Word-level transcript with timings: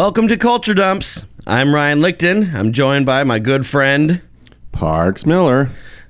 Welcome 0.00 0.28
to 0.28 0.38
Culture 0.38 0.72
Dumps. 0.72 1.26
I'm 1.46 1.74
Ryan 1.74 2.00
Lichten. 2.00 2.54
I'm 2.54 2.72
joined 2.72 3.04
by 3.04 3.22
my 3.22 3.38
good 3.38 3.66
friend. 3.66 4.22
Parks 4.72 5.26
Miller. 5.26 5.68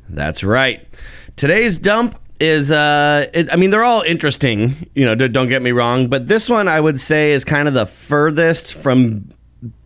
That's 0.08 0.44
right. 0.44 0.86
Today's 1.34 1.76
dump 1.76 2.16
is, 2.38 2.70
uh, 2.70 3.26
it, 3.34 3.52
I 3.52 3.56
mean, 3.56 3.70
they're 3.70 3.82
all 3.82 4.02
interesting, 4.02 4.88
you 4.94 5.04
know, 5.04 5.16
don't 5.16 5.48
get 5.48 5.60
me 5.60 5.72
wrong, 5.72 6.06
but 6.06 6.28
this 6.28 6.48
one 6.48 6.68
I 6.68 6.80
would 6.80 7.00
say 7.00 7.32
is 7.32 7.44
kind 7.44 7.66
of 7.66 7.74
the 7.74 7.84
furthest 7.84 8.74
from 8.74 9.28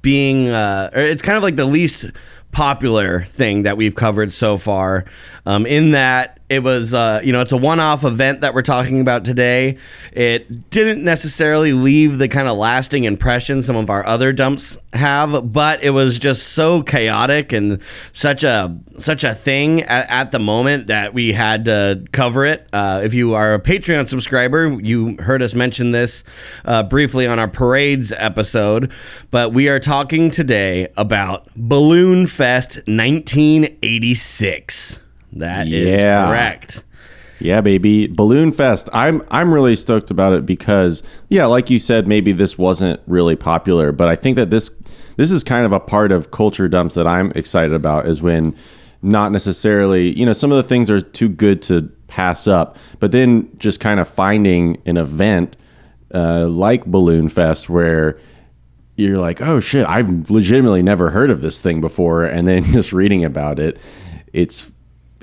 being, 0.03 0.51
uh, 0.51 0.91
or 0.93 1.01
it's 1.01 1.23
kind 1.23 1.39
of 1.39 1.43
like 1.43 1.57
the 1.57 1.65
least 1.65 2.05
popular 2.53 3.25
thing 3.25 3.63
that 3.63 3.79
we've 3.79 3.95
covered 3.95 4.35
so 4.35 4.59
far, 4.59 5.07
um, 5.47 5.67
in 5.67 5.93
that 5.93 6.35
it 6.51 6.63
was, 6.63 6.93
uh, 6.93 7.23
you 7.25 7.33
know, 7.33 7.41
it's 7.41 7.53
a 7.53 7.57
one 7.57 7.81
off 7.81 8.05
event 8.05 8.43
that 8.43 8.53
we're 8.55 8.63
talking 8.63 9.01
about 9.01 9.25
today. 9.25 9.79
It 10.13 10.71
didn't 10.71 11.03
necessarily 11.03 11.73
leave 11.73 12.19
the 12.19 12.29
kind 12.29 12.49
of 12.49 12.59
lasting 12.59 13.05
impression 13.05 13.63
some 13.63 13.77
of 13.77 13.89
our 13.89 14.07
other 14.07 14.31
dumps 14.33 14.77
have, 14.93 15.53
but 15.53 15.83
it 15.83 15.91
was 15.91 16.19
just 16.19 16.49
so 16.49 16.83
chaotic 16.83 17.53
and 17.53 17.81
such 18.13 18.45
a 18.45 18.77
such 18.99 19.25
a 19.25 19.35
thing 19.35 19.83
at, 19.85 20.11
at 20.11 20.33
the 20.33 20.39
moment 20.39 20.89
that 20.89 21.15
we 21.15 21.33
had 21.33 21.65
to 21.65 22.05
cover 22.13 22.45
it. 22.45 22.69
Uh, 22.73 23.01
if 23.03 23.15
you 23.15 23.33
are 23.35 23.55
a 23.55 23.61
Patreon 23.61 24.09
subscriber, 24.09 24.79
you 24.81 25.17
heard 25.17 25.43
us 25.43 25.55
mention 25.55 25.93
this 25.93 26.25
uh, 26.67 26.83
briefly 26.83 27.27
on 27.27 27.39
our 27.39 27.49
parades 27.49 28.13
episode, 28.13 28.93
but 29.31 29.55
we 29.55 29.69
are 29.69 29.81
talking 29.81 30.31
today 30.31 30.89
about 30.97 31.49
Balloon 31.57 32.27
Fest 32.27 32.77
1986. 32.87 34.99
That 35.35 35.69
is 35.69 36.01
Yeah. 36.01 36.27
correct. 36.27 36.85
Yeah, 37.41 37.61
baby. 37.61 38.07
Balloon 38.07 38.53
Fest. 38.53 38.89
I'm 38.93 39.23
I'm 39.31 39.53
really 39.53 39.77
stoked 39.77 40.11
about 40.11 40.33
it 40.33 40.47
because 40.47 41.03
yeah, 41.29 41.47
like 41.47 41.69
you 41.69 41.79
said, 41.79 42.07
maybe 42.07 42.33
this 42.33 42.57
wasn't 42.57 43.01
really 43.07 43.37
popular, 43.37 43.93
but 43.93 44.09
I 44.09 44.17
think 44.17 44.37
that 44.37 44.51
this 44.51 44.71
this 45.17 45.31
is 45.31 45.45
kind 45.45 45.67
of 45.67 45.73
a 45.73 45.81
part 45.81 46.11
of 46.13 46.31
culture 46.31 46.69
dumps 46.69 46.95
that 46.95 47.07
I'm 47.07 47.33
excited 47.33 47.73
about 47.75 48.07
is 48.09 48.23
when 48.23 48.55
not 49.03 49.33
necessarily, 49.33 50.17
you 50.19 50.25
know, 50.25 50.33
some 50.33 50.51
of 50.51 50.57
the 50.57 50.63
things 50.63 50.89
are 50.91 51.01
too 51.01 51.29
good 51.29 51.61
to 51.63 51.83
pass 52.07 52.47
up, 52.47 52.77
but 53.01 53.13
then 53.13 53.49
just 53.59 53.79
kind 53.79 54.01
of 54.01 54.09
finding 54.09 54.81
an 54.87 54.97
event 54.97 55.57
uh, 56.15 56.47
like 56.49 56.87
Balloon 56.87 57.29
Fest 57.29 57.69
where 57.69 58.19
you're 58.97 59.19
like, 59.19 59.43
oh 59.43 59.61
shit, 59.61 59.87
I've 59.87 60.31
legitimately 60.31 60.83
never 60.83 61.11
heard 61.11 61.31
of 61.31 61.43
this 61.43 61.61
thing 61.61 61.81
before, 61.81 62.25
and 62.25 62.47
then 62.49 62.65
just 62.73 62.93
reading 62.93 63.25
about 63.25 63.59
it, 63.59 63.77
it's 64.33 64.73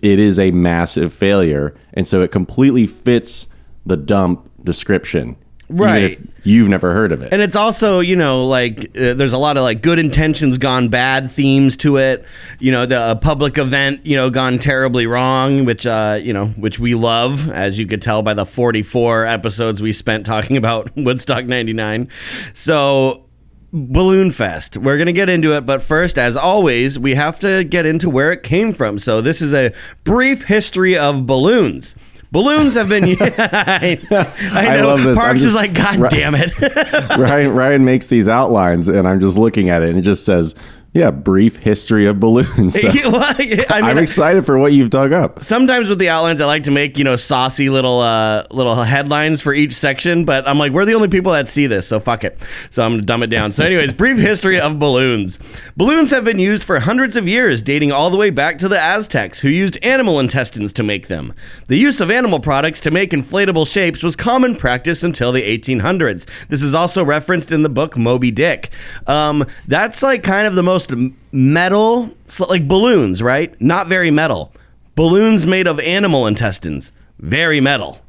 it 0.02 0.20
is 0.20 0.38
a 0.40 0.52
massive 0.52 1.14
failure, 1.14 1.76
and 1.94 2.08
so 2.08 2.22
it 2.22 2.32
completely 2.32 2.88
fits 2.88 3.48
the 3.86 3.98
dump 3.98 4.50
description, 4.64 5.36
Right. 5.70 6.12
if 6.12 6.24
you've 6.44 6.68
never 6.70 6.94
heard 6.94 7.12
of 7.12 7.22
it. 7.22 7.32
And 7.32 7.42
it's 7.42 7.56
also, 7.56 8.00
you 8.00 8.16
know, 8.16 8.46
like 8.46 8.96
uh, 8.98 9.14
there's 9.14 9.32
a 9.32 9.38
lot 9.38 9.58
of 9.58 9.64
like 9.64 9.82
good 9.82 10.00
intentions 10.00 10.58
gone 10.58 10.90
bad 10.90 11.32
themes 11.32 11.78
to 11.78 11.98
it. 11.98 12.26
You 12.60 12.72
know, 12.72 12.86
the 12.86 13.00
uh, 13.00 13.16
public 13.16 13.58
event, 13.58 14.06
you 14.06 14.18
know, 14.18 14.30
gone 14.30 14.60
terribly 14.60 15.08
wrong, 15.08 15.66
which 15.66 15.86
uh, 15.88 16.20
you 16.22 16.34
know, 16.34 16.48
which 16.48 16.78
we 16.78 16.94
love, 16.94 17.50
as 17.50 17.80
you 17.80 17.88
could 17.88 18.02
tell 18.02 18.22
by 18.22 18.34
the 18.34 18.46
44 18.46 19.26
episodes 19.26 19.82
we 19.82 19.94
spent 19.94 20.26
talking 20.26 20.58
about 20.58 20.92
Woodstock 20.98 21.46
99. 21.46 22.10
So 22.54 23.26
Balloon 23.74 24.32
Fest. 24.32 24.78
We're 24.78 24.98
going 24.98 25.08
to 25.08 25.14
get 25.14 25.30
into 25.30 25.56
it, 25.56 25.62
but 25.66 25.82
first, 25.82 26.18
as 26.18 26.36
always, 26.36 27.00
we 27.00 27.16
have 27.16 27.40
to 27.40 27.64
get 27.64 27.86
into 27.86 28.10
where 28.10 28.32
it 28.32 28.44
came 28.44 28.74
from. 28.74 29.00
So, 29.00 29.22
this 29.22 29.42
is 29.42 29.54
a 29.54 29.74
brief 30.04 30.44
history 30.44 30.98
of 30.98 31.26
balloons. 31.26 31.96
Balloons 32.32 32.76
have 32.76 32.90
been. 32.90 33.04
I, 33.22 33.98
I 34.10 34.78
I 34.78 34.82
love 34.82 35.04
this. 35.04 35.18
Parks 35.18 35.44
is 35.44 35.54
like, 35.56 35.74
God 35.74 36.00
Right. 36.00 36.12
damn 36.12 36.34
it. 36.36 36.52
Ryan 37.18 37.52
Ryan 37.52 37.86
makes 37.86 38.08
these 38.08 38.28
outlines, 38.28 38.88
and 38.88 39.08
I'm 39.08 39.20
just 39.20 39.38
looking 39.38 39.70
at 39.70 39.82
it, 39.82 39.90
and 39.90 39.98
it 39.98 40.04
just 40.04 40.26
says, 40.26 40.56
"Yeah, 40.94 41.12
brief 41.12 41.56
history 41.58 42.06
of 42.06 42.20
balloons." 42.20 42.74
So 42.82 42.90
Yeah, 42.90 43.08
well, 43.10 43.24
I 43.24 43.66
I'm 43.70 43.86
mean, 43.86 43.98
excited 43.98 44.46
for 44.46 44.58
what 44.58 44.74
you've 44.74 44.90
dug 44.90 45.14
up. 45.14 45.44
sometimes 45.44 45.88
with 45.90 46.00
the 46.00 46.10
outlines, 46.10 46.42
I 46.42 46.46
like 46.46 46.64
to 46.64 46.72
make 46.72 46.98
you 46.98 47.04
know 47.04 47.16
saucy 47.16 47.70
little 47.70 48.00
uh, 48.00 48.46
little 48.52 48.76
headlines 48.84 49.42
for 49.42 49.54
each 49.54 49.74
section. 49.74 50.26
But 50.26 50.48
I'm 50.48 50.58
like, 50.58 50.72
we're 50.72 50.86
the 50.86 50.94
only 50.96 51.08
people 51.08 51.32
that 51.34 51.48
see 51.48 51.68
this, 51.68 51.88
so 51.88 52.00
fuck 52.00 52.24
it. 52.24 52.38
So 52.72 52.84
I'm 52.84 52.94
gonna 52.94 53.04
dumb 53.04 53.24
it 53.24 53.28
down. 53.28 53.52
So, 53.54 53.64
anyways, 53.64 53.94
brief 54.04 54.18
history 54.18 54.60
of 54.60 54.80
balloons. 54.80 55.38
Balloons 55.78 56.12
have 56.12 56.24
been 56.24 56.40
used 56.40 56.64
for 56.64 56.80
hundreds 56.80 57.16
of 57.16 57.28
years, 57.28 57.62
dating 57.62 57.92
all 57.92 58.10
the 58.10 58.18
way 58.18 58.30
back 58.30 58.58
to 58.60 58.68
the 58.68 58.80
Aztecs, 58.80 59.40
who 59.40 59.50
used 59.50 59.78
animal 59.84 60.20
intestines 60.20 60.74
to 60.74 60.84
make 60.84 61.08
them. 61.08 61.34
The 61.68 61.78
use 61.78 62.02
of 62.02 62.10
animal 62.12 62.40
products 62.40 62.80
to 62.82 62.92
make 62.92 63.12
inflatable 63.12 63.68
shapes 63.68 64.04
was 64.04 64.16
common 64.16 64.56
practice 64.56 65.04
until 65.04 65.32
the 65.32 65.44
1800s. 65.44 66.28
This 66.50 66.62
is 66.62 66.74
also 66.74 67.04
referenced 67.06 67.52
in 67.52 67.64
the 67.64 67.70
book 67.70 67.98
Moby 67.98 68.32
Dick. 68.32 68.70
Um, 69.08 69.46
that's 69.68 70.02
like 70.04 70.24
kind 70.24 70.48
of 70.48 70.56
the 70.56 70.64
most 70.64 70.81
metal, 71.32 72.10
like 72.50 72.68
balloons, 72.68 73.22
right? 73.22 73.60
Not 73.62 73.88
very 73.88 74.12
metal. 74.12 74.54
Balloons 74.96 75.46
made 75.46 75.68
of 75.68 75.80
animal 75.80 76.28
intestines, 76.28 76.92
very 77.20 77.62
metal. 77.62 78.00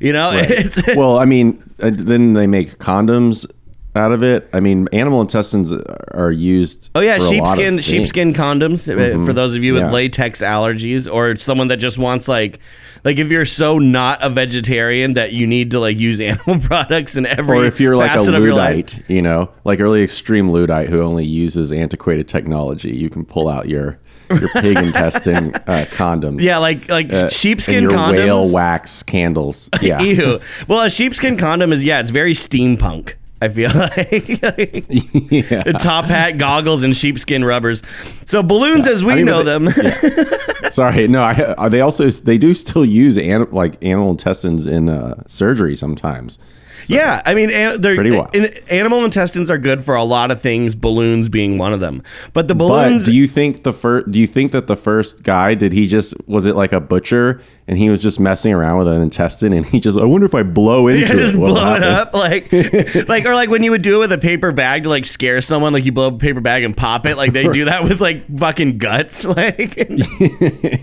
You 0.00 0.12
know, 0.12 0.30
it's 0.34 0.80
well, 0.96 1.18
I 1.18 1.24
mean, 1.24 1.62
uh, 1.80 1.90
then 1.92 2.32
they 2.32 2.46
make 2.46 2.78
condoms 2.78 3.46
out 3.94 4.10
of 4.12 4.22
it. 4.22 4.48
I 4.52 4.60
mean, 4.60 4.88
animal 4.92 5.20
intestines 5.20 5.70
are 5.72 6.32
used. 6.32 6.90
Oh 6.94 7.00
yeah, 7.00 7.18
for 7.18 7.24
a 7.24 7.38
lot 7.38 7.58
of 7.58 7.64
sheepskin 7.64 7.80
sheepskin 7.80 8.34
condoms 8.34 8.88
uh, 8.88 9.24
for 9.24 9.32
those 9.32 9.54
of 9.54 9.62
you 9.62 9.74
with 9.74 9.82
Yeah. 9.82 9.90
latex 9.90 10.40
allergies 10.40 11.12
or 11.12 11.36
someone 11.36 11.68
that 11.68 11.76
just 11.76 11.98
wants 11.98 12.26
like 12.26 12.58
like 13.04 13.18
if 13.18 13.30
you're 13.30 13.44
so 13.44 13.78
not 13.78 14.22
a 14.22 14.30
vegetarian 14.30 15.14
that 15.14 15.32
you 15.32 15.46
need 15.46 15.70
to 15.72 15.80
like 15.80 15.98
use 15.98 16.20
animal 16.20 16.58
products 16.60 17.16
in 17.16 17.26
every 17.26 17.58
Or 17.58 17.64
if 17.64 17.80
you're 17.80 17.96
like 17.96 18.10
a 18.12 18.14
facet 18.14 18.34
of 18.34 18.42
your 18.42 18.54
life. 18.54 18.76
Luddite, 18.76 19.10
you 19.10 19.22
know, 19.22 19.50
like 19.64 19.80
a 19.80 19.82
really 19.82 20.02
extreme 20.02 20.50
Luddite 20.50 20.88
who 20.88 21.00
only 21.02 21.24
uses 21.24 21.72
antiquated 21.72 22.28
technology, 22.28 22.90
you 22.96 23.10
can 23.10 23.24
pull 23.24 23.48
out 23.48 23.68
your 23.68 23.98
your 24.30 24.48
pig 24.48 24.78
intestine 24.78 25.54
uh, 25.66 25.84
condoms. 25.90 26.42
Yeah, 26.42 26.58
like 26.58 26.88
like 26.88 27.12
uh, 27.12 27.28
sheepskin 27.28 27.84
condoms. 27.84 28.12
whale 28.12 28.50
wax 28.50 29.02
candles. 29.02 29.68
Yeah. 29.82 30.00
Ew. 30.00 30.40
Well, 30.68 30.82
a 30.82 30.90
sheepskin 30.90 31.36
condom 31.36 31.72
is 31.72 31.82
yeah, 31.82 32.00
it's 32.00 32.10
very 32.10 32.34
steampunk. 32.34 33.14
I 33.42 33.48
feel 33.48 33.70
like 33.74 34.86
yeah. 34.88 35.62
top 35.72 36.04
hat, 36.04 36.38
goggles, 36.38 36.82
and 36.84 36.96
sheepskin 36.96 37.44
rubbers. 37.44 37.82
So 38.26 38.42
balloons, 38.42 38.86
as 38.86 39.02
we 39.04 39.14
I 39.14 39.16
mean, 39.16 39.24
know 39.26 39.42
but 39.42 39.72
them, 39.72 40.70
Sorry, 40.70 41.08
no. 41.08 41.22
I, 41.22 41.54
are 41.54 41.68
they 41.68 41.80
also 41.80 42.08
they 42.10 42.38
do 42.38 42.54
still 42.54 42.84
use 42.84 43.18
an, 43.18 43.48
like 43.50 43.82
animal 43.84 44.10
intestines 44.10 44.66
in 44.66 44.88
uh, 44.88 45.22
surgery 45.26 45.74
sometimes. 45.76 46.38
Yeah, 46.86 47.22
I 47.24 47.34
mean, 47.34 47.50
an- 47.50 47.80
they're, 47.80 47.94
Pretty 47.94 48.10
wild. 48.10 48.34
animal 48.68 49.04
intestines 49.04 49.50
are 49.50 49.58
good 49.58 49.84
for 49.84 49.94
a 49.94 50.02
lot 50.04 50.30
of 50.32 50.40
things. 50.40 50.74
Balloons 50.74 51.28
being 51.28 51.56
one 51.58 51.72
of 51.72 51.80
them. 51.80 52.02
But 52.32 52.48
the 52.48 52.54
balloons, 52.56 53.04
But 53.04 53.10
do 53.12 53.16
you 53.16 53.28
think 53.28 53.62
the 53.62 53.72
first? 53.72 54.10
Do 54.10 54.18
you 54.18 54.26
think 54.26 54.52
that 54.52 54.66
the 54.66 54.76
first 54.76 55.22
guy 55.22 55.54
did 55.54 55.72
he 55.72 55.86
just 55.86 56.14
was 56.28 56.46
it 56.46 56.54
like 56.56 56.72
a 56.72 56.80
butcher 56.80 57.40
and 57.68 57.78
he 57.78 57.88
was 57.90 58.02
just 58.02 58.18
messing 58.18 58.52
around 58.52 58.78
with 58.78 58.88
an 58.88 59.00
intestine 59.00 59.52
and 59.52 59.64
he 59.66 59.78
just 59.78 59.96
I 59.96 60.04
wonder 60.04 60.26
if 60.26 60.34
I 60.34 60.42
blow 60.42 60.88
into 60.88 61.00
Yeah, 61.00 61.06
just 61.06 61.34
it, 61.34 61.38
blow 61.38 61.74
it 61.74 61.82
up 61.82 62.12
like 62.12 62.52
like 63.08 63.24
or 63.24 63.34
like 63.34 63.50
when 63.50 63.62
you 63.62 63.70
would 63.70 63.82
do 63.82 63.96
it 63.96 63.98
with 64.00 64.12
a 64.12 64.18
paper 64.18 64.50
bag 64.52 64.82
to 64.82 64.88
like 64.88 65.06
scare 65.06 65.40
someone 65.40 65.72
like 65.72 65.84
you 65.84 65.92
blow 65.92 66.08
up 66.08 66.14
a 66.14 66.18
paper 66.18 66.40
bag 66.40 66.64
and 66.64 66.76
pop 66.76 67.06
it 67.06 67.16
like 67.16 67.32
they 67.32 67.44
do 67.48 67.66
that 67.66 67.84
with 67.84 68.00
like 68.00 68.26
fucking 68.36 68.78
guts 68.78 69.24
like. 69.24 69.76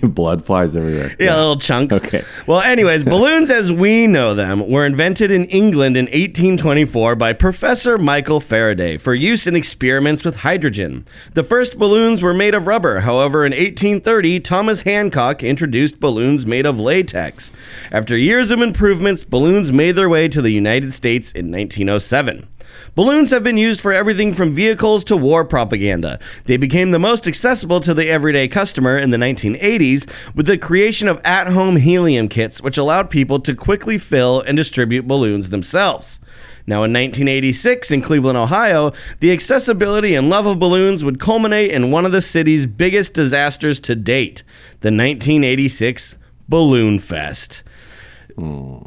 Blood 0.01 0.45
flies 0.45 0.75
everywhere. 0.75 1.15
yeah, 1.19 1.35
little 1.35 1.57
chunks. 1.59 1.95
Okay. 1.95 2.23
well 2.47 2.61
anyways 2.61 3.03
balloons 3.03 3.49
as 3.49 3.71
we 3.71 4.07
know 4.07 4.33
them 4.33 4.67
were 4.69 4.85
invented 4.85 5.31
in 5.31 5.45
england 5.45 5.97
in 5.97 6.05
1824 6.05 7.15
by 7.15 7.33
professor 7.33 7.97
michael 7.97 8.39
faraday 8.39 8.97
for 8.97 9.13
use 9.13 9.47
in 9.47 9.55
experiments 9.55 10.23
with 10.23 10.35
hydrogen. 10.35 11.05
The 11.33 11.43
first 11.43 11.77
balloons 11.77 12.21
were 12.21 12.33
made 12.33 12.53
of 12.55 12.67
rubber. 12.67 13.01
However 13.01 13.45
in 13.45 13.51
1830 13.51 14.39
thomas 14.39 14.81
hancock 14.83 15.43
introduced 15.43 15.99
balloons 15.99 16.45
made 16.45 16.65
of 16.65 16.68
latex 16.77 17.53
after 17.91 18.17
years 18.17 18.51
of 18.51 18.61
improvements 18.61 19.23
balloons 19.23 19.71
made 19.71 19.95
their 19.95 20.09
way 20.09 20.27
to 20.27 20.41
the 20.41 20.51
united 20.51 20.93
states 20.93 21.31
in 21.31 21.49
1907 21.49 22.47
Balloons 22.95 23.31
have 23.31 23.43
been 23.43 23.57
used 23.57 23.81
for 23.81 23.93
everything 23.93 24.33
from 24.33 24.51
vehicles 24.51 25.03
to 25.05 25.17
war 25.17 25.45
propaganda. 25.45 26.19
They 26.45 26.57
became 26.57 26.91
the 26.91 26.99
most 26.99 27.27
accessible 27.27 27.79
to 27.81 27.93
the 27.93 28.09
everyday 28.09 28.47
customer 28.47 28.97
in 28.97 29.11
the 29.11 29.17
1980s 29.17 30.09
with 30.35 30.45
the 30.45 30.57
creation 30.57 31.07
of 31.07 31.21
at 31.23 31.47
home 31.47 31.77
helium 31.77 32.27
kits, 32.27 32.61
which 32.61 32.77
allowed 32.77 33.09
people 33.09 33.39
to 33.41 33.55
quickly 33.55 33.97
fill 33.97 34.41
and 34.41 34.57
distribute 34.57 35.07
balloons 35.07 35.49
themselves. 35.49 36.19
Now, 36.67 36.83
in 36.83 36.93
1986 36.93 37.89
in 37.89 38.01
Cleveland, 38.01 38.37
Ohio, 38.37 38.93
the 39.21 39.31
accessibility 39.31 40.13
and 40.13 40.29
love 40.29 40.45
of 40.45 40.59
balloons 40.59 41.03
would 41.03 41.19
culminate 41.19 41.71
in 41.71 41.91
one 41.91 42.05
of 42.05 42.11
the 42.11 42.21
city's 42.21 42.67
biggest 42.67 43.13
disasters 43.13 43.79
to 43.81 43.95
date 43.95 44.43
the 44.81 44.89
1986 44.89 46.15
Balloon 46.49 46.97
Fest. 46.97 47.61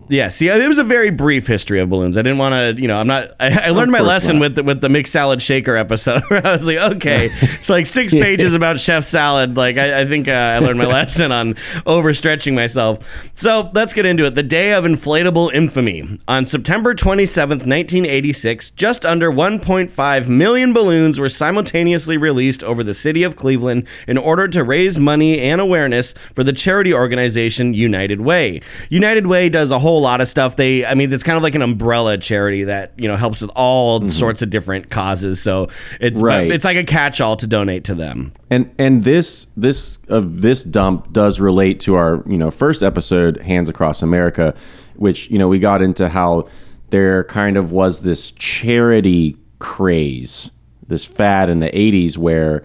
Yeah, 0.09 0.29
see, 0.29 0.49
it 0.49 0.69
was 0.69 0.79
a 0.79 0.85
very 0.85 1.11
brief 1.11 1.47
history 1.47 1.81
of 1.81 1.89
balloons. 1.89 2.17
I 2.17 2.23
didn't 2.23 2.39
want 2.39 2.77
to, 2.77 2.81
you 2.81 2.89
know, 2.89 2.99
I'm 2.99 3.07
not. 3.07 3.33
I, 3.41 3.67
I 3.67 3.71
learned 3.71 3.93
my 3.93 4.01
lesson 4.01 4.37
not. 4.37 4.41
with 4.41 4.55
the, 4.57 4.63
with 4.63 4.81
the 4.81 4.89
mixed 4.89 5.13
salad 5.13 5.43
shaker 5.43 5.77
episode. 5.77 6.23
Where 6.29 6.47
I 6.47 6.53
was 6.53 6.67
like, 6.67 6.79
okay, 6.97 7.31
it's 7.33 7.69
like 7.69 7.87
six 7.87 8.13
pages 8.25 8.55
about 8.55 8.81
chef 8.81 9.05
salad. 9.05 9.57
Like, 9.57 9.77
I, 9.77 10.01
I 10.01 10.07
think 10.07 10.29
uh, 10.29 10.33
I 10.33 10.59
learned 10.59 10.79
my 10.79 10.87
lesson 10.87 11.33
on 11.33 11.55
overstretching 11.87 12.55
myself. 12.55 12.99
So 13.35 13.71
let's 13.75 13.93
get 13.93 14.07
into 14.07 14.25
it. 14.25 14.35
The 14.35 14.43
day 14.43 14.73
of 14.73 14.85
inflatable 14.85 15.53
infamy 15.53 16.19
on 16.29 16.47
September 16.47 16.95
27th, 16.95 17.67
1986, 17.67 18.71
just 18.71 19.05
under 19.05 19.31
1.5 19.31 20.29
million 20.29 20.73
balloons 20.73 21.19
were 21.19 21.29
simultaneously 21.29 22.17
released 22.17 22.63
over 22.63 22.83
the 22.83 22.95
city 22.95 23.23
of 23.23 23.37
Cleveland 23.37 23.87
in 24.07 24.19
order 24.19 24.49
to 24.49 24.65
raise 24.65 24.99
money 24.99 25.41
and 25.41 25.61
awareness 25.61 26.15
for 26.35 26.45
the 26.45 26.53
charity 26.53 26.93
organization 26.93 27.75
United 27.75 28.21
Way. 28.21 28.61
United 28.89 29.27
Way 29.27 29.42
does 29.49 29.71
a 29.71 29.79
whole 29.79 30.01
lot 30.01 30.21
of 30.21 30.29
stuff. 30.29 30.57
They, 30.57 30.85
I 30.85 30.95
mean, 30.95 31.13
it's 31.13 31.23
kind 31.23 31.37
of 31.37 31.43
like 31.43 31.55
an 31.55 31.63
umbrella 31.63 32.19
charity 32.19 32.65
that 32.65 32.93
you 32.97 33.09
know 33.09 33.17
helps 33.17 33.41
with 33.41 33.51
all 33.55 34.09
sorts 34.09 34.43
of 34.43 34.51
different 34.51 34.91
causes. 34.91 35.41
So 35.43 35.69
it's 36.01 36.19
Right. 36.19 36.51
it's 36.51 36.65
like 36.65 36.77
a 36.77 36.85
catch-all 36.85 37.37
to 37.39 37.47
donate 37.47 37.85
to 37.85 37.95
them. 37.95 38.33
And 38.51 38.71
and 38.79 39.05
this 39.05 39.47
this 39.57 39.99
of 40.09 40.43
this 40.43 40.65
dump 40.65 41.13
does 41.13 41.41
relate 41.41 41.81
to 41.81 41.95
our 41.95 42.23
you 42.27 42.39
know 42.39 42.51
first 42.51 42.83
episode, 42.83 43.41
Hands 43.43 43.69
Across 43.69 44.03
America, 44.03 44.55
which 44.97 45.31
you 45.31 45.39
know 45.39 45.49
we 45.49 45.59
got 45.59 45.83
into 45.83 46.09
how 46.09 46.49
there 46.91 47.25
kind 47.25 47.57
of 47.57 47.73
was 47.73 48.03
this 48.03 48.31
charity 48.33 49.37
craze, 49.59 50.51
this 50.89 51.05
fad 51.05 51.49
in 51.49 51.61
the 51.61 51.71
'80s 51.71 52.17
where 52.17 52.65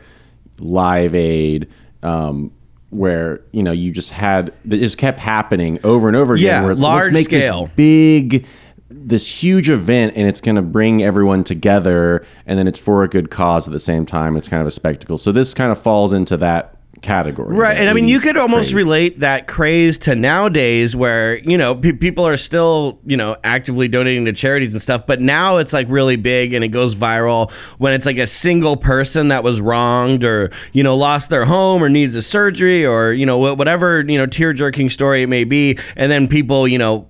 Live 0.59 1.15
Aid. 1.15 1.67
Um, 2.03 2.51
where 2.89 3.41
you 3.51 3.63
know 3.63 3.71
you 3.71 3.91
just 3.91 4.11
had 4.11 4.53
it 4.69 4.77
just 4.77 4.97
kept 4.97 5.19
happening 5.19 5.79
over 5.83 6.07
and 6.07 6.15
over 6.15 6.35
again. 6.35 6.45
Yeah, 6.45 6.61
where 6.63 6.71
it's, 6.71 6.81
large 6.81 7.11
let's 7.11 7.13
make 7.13 7.27
scale. 7.27 7.65
this 7.65 7.75
big, 7.75 8.45
this 8.89 9.27
huge 9.27 9.69
event, 9.69 10.13
and 10.15 10.27
it's 10.27 10.41
going 10.41 10.55
to 10.55 10.61
bring 10.61 11.03
everyone 11.03 11.43
together, 11.43 12.25
and 12.45 12.57
then 12.57 12.67
it's 12.67 12.79
for 12.79 13.03
a 13.03 13.07
good 13.07 13.29
cause 13.29 13.67
at 13.67 13.73
the 13.73 13.79
same 13.79 14.05
time. 14.05 14.37
It's 14.37 14.47
kind 14.47 14.61
of 14.61 14.67
a 14.67 14.71
spectacle. 14.71 15.17
So 15.17 15.31
this 15.31 15.53
kind 15.53 15.71
of 15.71 15.79
falls 15.79 16.13
into 16.13 16.37
that 16.37 16.76
category, 17.01 17.55
Right, 17.55 17.77
and 17.77 17.89
I 17.89 17.93
mean, 17.93 18.07
you 18.07 18.19
could 18.19 18.37
almost 18.37 18.71
craze. 18.71 18.73
relate 18.73 19.19
that 19.19 19.47
craze 19.47 19.97
to 19.99 20.15
nowadays, 20.15 20.95
where 20.95 21.37
you 21.39 21.57
know 21.57 21.75
pe- 21.75 21.91
people 21.93 22.27
are 22.27 22.37
still 22.37 22.99
you 23.05 23.15
know 23.17 23.35
actively 23.43 23.87
donating 23.87 24.25
to 24.25 24.33
charities 24.33 24.73
and 24.73 24.81
stuff, 24.81 25.05
but 25.05 25.21
now 25.21 25.57
it's 25.57 25.73
like 25.73 25.87
really 25.89 26.15
big 26.15 26.53
and 26.53 26.63
it 26.63 26.69
goes 26.69 26.95
viral 26.95 27.51
when 27.77 27.93
it's 27.93 28.05
like 28.05 28.17
a 28.17 28.27
single 28.27 28.77
person 28.77 29.27
that 29.29 29.43
was 29.43 29.61
wronged 29.61 30.23
or 30.23 30.51
you 30.73 30.83
know 30.83 30.95
lost 30.95 31.29
their 31.29 31.45
home 31.45 31.83
or 31.83 31.89
needs 31.89 32.15
a 32.15 32.21
surgery 32.21 32.85
or 32.85 33.11
you 33.13 33.25
know 33.25 33.37
whatever 33.37 34.01
you 34.07 34.17
know 34.17 34.25
tear 34.25 34.53
jerking 34.53 34.89
story 34.89 35.21
it 35.23 35.27
may 35.27 35.43
be, 35.43 35.77
and 35.95 36.11
then 36.11 36.27
people 36.27 36.67
you 36.67 36.77
know 36.77 37.09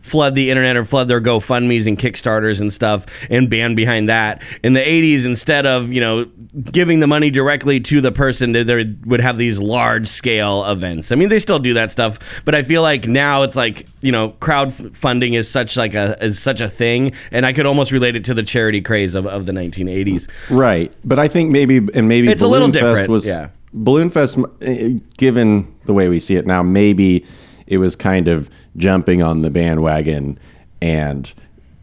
flood 0.00 0.34
the 0.34 0.50
internet 0.50 0.76
or 0.76 0.84
flood 0.84 1.08
their 1.08 1.20
GoFundMe's 1.20 1.86
and 1.86 1.98
Kickstarters 1.98 2.60
and 2.60 2.72
stuff 2.72 3.06
and 3.30 3.50
band 3.50 3.76
behind 3.76 4.08
that. 4.08 4.42
In 4.62 4.72
the 4.72 4.80
80s, 4.80 5.24
instead 5.24 5.66
of, 5.66 5.92
you 5.92 6.00
know, 6.00 6.26
giving 6.72 7.00
the 7.00 7.06
money 7.06 7.30
directly 7.30 7.80
to 7.80 8.00
the 8.00 8.12
person, 8.12 8.52
they, 8.52 8.84
would 9.04 9.20
have 9.20 9.38
these 9.38 9.58
large 9.58 10.08
scale 10.08 10.64
events. 10.64 11.12
I 11.12 11.14
mean, 11.14 11.28
they 11.28 11.38
still 11.38 11.58
do 11.58 11.74
that 11.74 11.90
stuff, 11.90 12.18
but 12.44 12.54
I 12.54 12.62
feel 12.62 12.82
like 12.82 13.06
now 13.06 13.42
it's 13.42 13.56
like, 13.56 13.86
you 14.00 14.12
know, 14.12 14.30
crowdfunding 14.40 15.36
is 15.36 15.48
such 15.48 15.76
like 15.76 15.94
a 15.94 16.16
is 16.24 16.38
such 16.38 16.60
a 16.60 16.68
thing, 16.68 17.12
and 17.30 17.44
I 17.44 17.52
could 17.52 17.66
almost 17.66 17.90
relate 17.90 18.16
it 18.16 18.24
to 18.26 18.34
the 18.34 18.42
charity 18.42 18.80
craze 18.80 19.14
of, 19.14 19.26
of 19.26 19.46
the 19.46 19.52
1980s. 19.52 20.28
right? 20.50 20.92
But 21.04 21.18
I 21.18 21.28
think 21.28 21.50
maybe 21.50 21.78
and 21.94 22.08
maybe 22.08 22.28
It's 22.28 22.42
a 22.42 22.46
little 22.46 22.68
Balloon 22.68 22.82
Fest 22.82 22.94
different, 22.94 23.08
Was 23.10 23.26
yeah. 23.26 23.48
Balloon 23.72 24.10
Fest, 24.10 24.38
eh, 24.62 24.98
given 25.18 25.74
the 25.84 25.92
way 25.92 26.08
we 26.08 26.20
see 26.20 26.36
it 26.36 26.46
now, 26.46 26.62
maybe 26.62 27.24
it 27.66 27.78
was 27.78 27.96
kind 27.96 28.28
of 28.28 28.50
jumping 28.76 29.22
on 29.22 29.42
the 29.42 29.50
bandwagon 29.50 30.38
and 30.80 31.32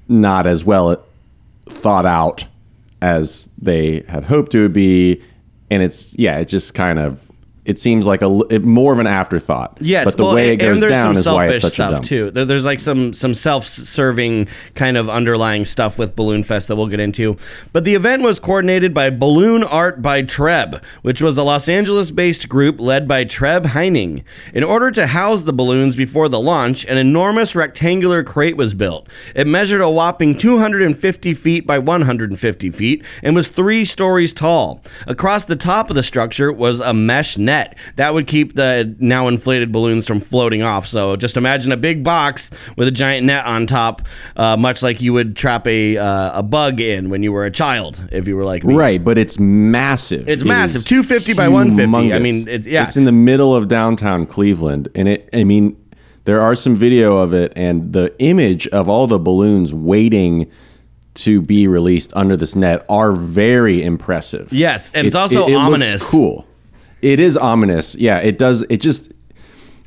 not 0.08 0.48
as 0.48 0.64
well 0.64 1.04
thought 1.70 2.06
out 2.06 2.46
as 3.02 3.50
they 3.58 4.02
had 4.08 4.24
hoped 4.24 4.56
it 4.56 4.62
would 4.62 4.74
be. 4.74 5.22
And 5.70 5.84
it's 5.84 6.14
yeah, 6.18 6.38
it 6.38 6.46
just 6.46 6.74
kind 6.74 7.00
of 7.00 7.32
it 7.66 7.80
seems 7.80 8.06
like 8.06 8.22
a 8.22 8.42
it, 8.50 8.64
more 8.64 8.92
of 8.92 9.00
an 9.00 9.08
afterthought. 9.08 9.78
Yes, 9.80 10.04
but 10.06 10.18
the 10.18 10.26
well, 10.26 10.34
way 10.36 10.50
it 10.54 10.58
goes 10.58 10.82
down 10.82 11.16
is 11.16 11.26
why 11.26 11.48
it's 11.48 11.62
such 11.62 11.72
a 11.72 11.76
stuff 11.76 11.92
dump. 11.94 12.06
too. 12.06 12.30
There- 12.32 12.44
There's 12.46 12.66
like 12.66 12.80
some 12.82 13.14
some 13.14 13.34
self-serving 13.34 14.48
kind 14.76 14.98
of 14.98 15.10
underlying 15.10 15.64
stuff 15.64 15.98
with 15.98 16.16
Balloon 16.16 16.44
Fest 16.44 16.68
that 16.68 16.76
we'll 16.76 16.88
get 16.88 17.00
into. 17.00 17.38
But 17.72 17.86
the 17.86 17.96
event 17.96 18.22
was 18.22 18.38
coordinated 18.40 18.94
by 18.94 19.10
Balloon 19.12 19.64
Art 19.64 20.02
by 20.02 20.24
Treb, 20.24 20.84
which 21.04 21.22
was 21.22 21.38
a 21.38 21.44
Los 21.44 21.70
Angeles-based 21.70 22.50
group 22.50 22.82
led 22.82 23.08
by 23.08 23.24
Treb 23.24 23.68
Heining. 23.68 24.24
In 24.54 24.64
order 24.64 24.92
to 24.92 25.08
house 25.08 25.44
the 25.44 25.54
balloons 25.54 25.96
before 25.96 26.28
the 26.28 26.40
launch, 26.42 26.84
an 26.86 26.98
enormous 26.98 27.56
rectangular 27.56 28.24
crate 28.24 28.58
was 28.58 28.74
built. 28.74 29.08
It 29.36 29.48
measured 29.48 29.80
a 29.82 29.90
whopping 29.90 30.38
250 30.38 31.34
feet 31.34 31.66
by 31.66 31.80
150 31.80 32.70
feet 32.72 33.04
and 33.22 33.36
was 33.36 33.48
three 33.48 33.86
stories 33.86 34.34
tall. 34.34 34.82
Across 35.08 35.46
the 35.46 35.56
top 35.56 35.90
of 35.90 35.96
the 35.96 36.04
structure 36.04 36.52
was 36.52 36.80
a 36.82 36.94
mesh 36.94 37.38
net 37.38 37.53
that 37.96 38.14
would 38.14 38.28
keep 38.28 38.54
the 38.56 38.96
now 39.00 39.28
inflated 39.28 39.72
balloons 39.72 40.08
from 40.08 40.20
floating 40.20 40.62
off. 40.64 40.88
So 40.88 41.16
just 41.16 41.38
imagine 41.38 41.72
a 41.72 41.78
big 41.78 42.04
box 42.04 42.50
with 42.78 42.88
a 42.88 42.92
giant 42.92 43.26
net 43.26 43.46
on 43.46 43.68
top, 43.68 44.02
uh, 44.38 44.58
much 44.58 44.82
like 44.82 45.02
you 45.02 45.14
would 45.14 45.36
trap 45.36 45.68
a 45.68 45.98
uh, 45.98 46.40
a 46.40 46.44
bug 46.44 46.82
in 46.82 47.10
when 47.10 47.24
you 47.24 47.32
were 47.32 47.46
a 47.46 47.52
child, 47.52 48.02
if 48.12 48.28
you 48.28 48.36
were 48.36 48.46
like 48.46 48.64
me. 48.64 48.74
Right, 48.76 49.04
but 49.04 49.18
it's 49.18 49.40
massive. 49.40 50.28
It's 50.28 50.42
It 50.42 50.46
massive, 50.48 50.86
250 50.86 51.34
by 51.34 51.48
150. 51.48 52.14
I 52.14 52.20
mean, 52.20 52.48
it's- 52.48 52.66
yeah. 52.66 52.84
It's 52.86 52.98
in 52.98 53.06
the 53.06 53.12
middle 53.12 53.56
of 53.56 53.68
downtown 53.68 54.26
Cleveland, 54.26 54.90
and 54.96 55.08
it. 55.08 55.30
I 55.34 55.44
mean, 55.44 55.76
there 56.26 56.42
are 56.42 56.56
some 56.56 56.76
video 56.76 57.18
of 57.18 57.34
it, 57.34 57.54
and 57.56 57.94
the 57.94 58.14
image 58.20 58.68
of 58.70 58.88
all 58.90 59.08
the 59.08 59.20
balloons 59.20 59.74
waiting 59.74 60.50
to 61.16 61.42
be 61.42 61.68
released 61.68 62.12
under 62.16 62.36
this 62.36 62.56
net 62.56 62.86
are 62.90 63.12
very 63.12 63.84
impressive. 63.84 64.52
Yes, 64.52 64.90
and 64.94 65.06
it's 65.06 65.16
also 65.16 65.46
it- 65.48 65.52
it 65.52 65.56
ominous. 65.56 66.04
cool. 66.10 66.48
It 67.04 67.20
is 67.20 67.36
ominous. 67.36 67.96
Yeah, 67.96 68.20
it 68.20 68.38
does. 68.38 68.62
It 68.70 68.78
just. 68.78 69.12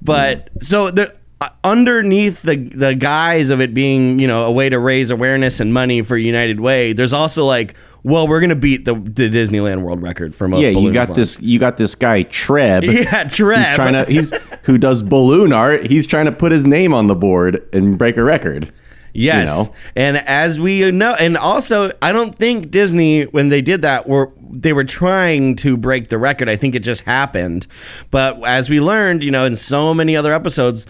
But 0.01 0.50
hmm. 0.50 0.63
so 0.63 0.91
the 0.91 1.15
underneath 1.63 2.41
the 2.41 2.56
the 2.56 2.96
guise 2.96 3.50
of 3.50 3.62
it 3.62 3.74
being, 3.74 4.20
you 4.20 4.27
know, 4.27 4.46
a 4.46 4.51
way 4.51 4.70
to 4.70 4.79
raise 4.79 5.12
awareness 5.12 5.60
and 5.60 5.74
money 5.74 6.01
for 6.01 6.17
United 6.17 6.60
Way, 6.60 6.94
there's 6.94 7.13
also 7.13 7.46
like, 7.46 7.75
well, 8.03 8.27
we're 8.27 8.39
going 8.39 8.50
to 8.50 8.56
beat 8.56 8.86
the, 8.86 8.94
the 8.94 9.29
Disneyland 9.29 9.82
world 9.82 10.01
record 10.01 10.34
for 10.34 10.48
most 10.48 10.62
yeah, 10.62 10.70
you 10.70 10.91
got 10.91 11.10
launched. 11.10 11.15
this. 11.15 11.41
You 11.41 11.60
got 11.60 11.77
this 11.77 11.94
guy 11.96 12.24
Treb. 12.24 12.84
Yeah, 12.86 13.25
Treb. 13.25 13.65
He's 13.65 13.75
trying 13.75 13.94
to. 13.94 14.06
He's 14.06 14.32
who 14.63 14.77
does 14.77 15.01
balloon 15.01 15.53
art. 15.53 15.86
He's 15.88 16.08
trying 16.08 16.25
to 16.25 16.32
put 16.32 16.51
his 16.51 16.65
name 16.65 16.94
on 16.94 17.08
the 17.08 17.15
board 17.15 17.67
and 17.74 17.98
break 17.98 18.17
a 18.17 18.24
record. 18.24 18.74
Yes. 19.13 19.48
know? 19.48 19.74
And 19.96 20.17
as 20.17 20.60
we 20.60 20.91
know, 20.91 21.15
and 21.15 21.38
also, 21.38 21.91
I 22.03 22.12
don't 22.12 22.36
think 22.36 22.70
Disney, 22.70 23.24
when 23.24 23.50
they 23.50 23.62
did 23.63 23.82
that, 23.82 24.08
were 24.08 24.32
they 24.50 24.74
were 24.74 24.84
trying 24.84 25.56
to 25.58 25.75
break 25.75 26.10
the 26.10 26.17
record. 26.17 26.50
I 26.50 26.56
think 26.56 26.75
it 26.75 26.79
just 26.79 27.01
happened. 27.01 27.67
But 28.12 28.46
as 28.46 28.70
we 28.70 28.79
learned, 28.79 29.24
you 29.24 29.32
know, 29.32 29.46
in 29.46 29.56
so 29.56 29.94
many 29.94 30.15
other 30.15 30.34
episodes, 30.34 30.86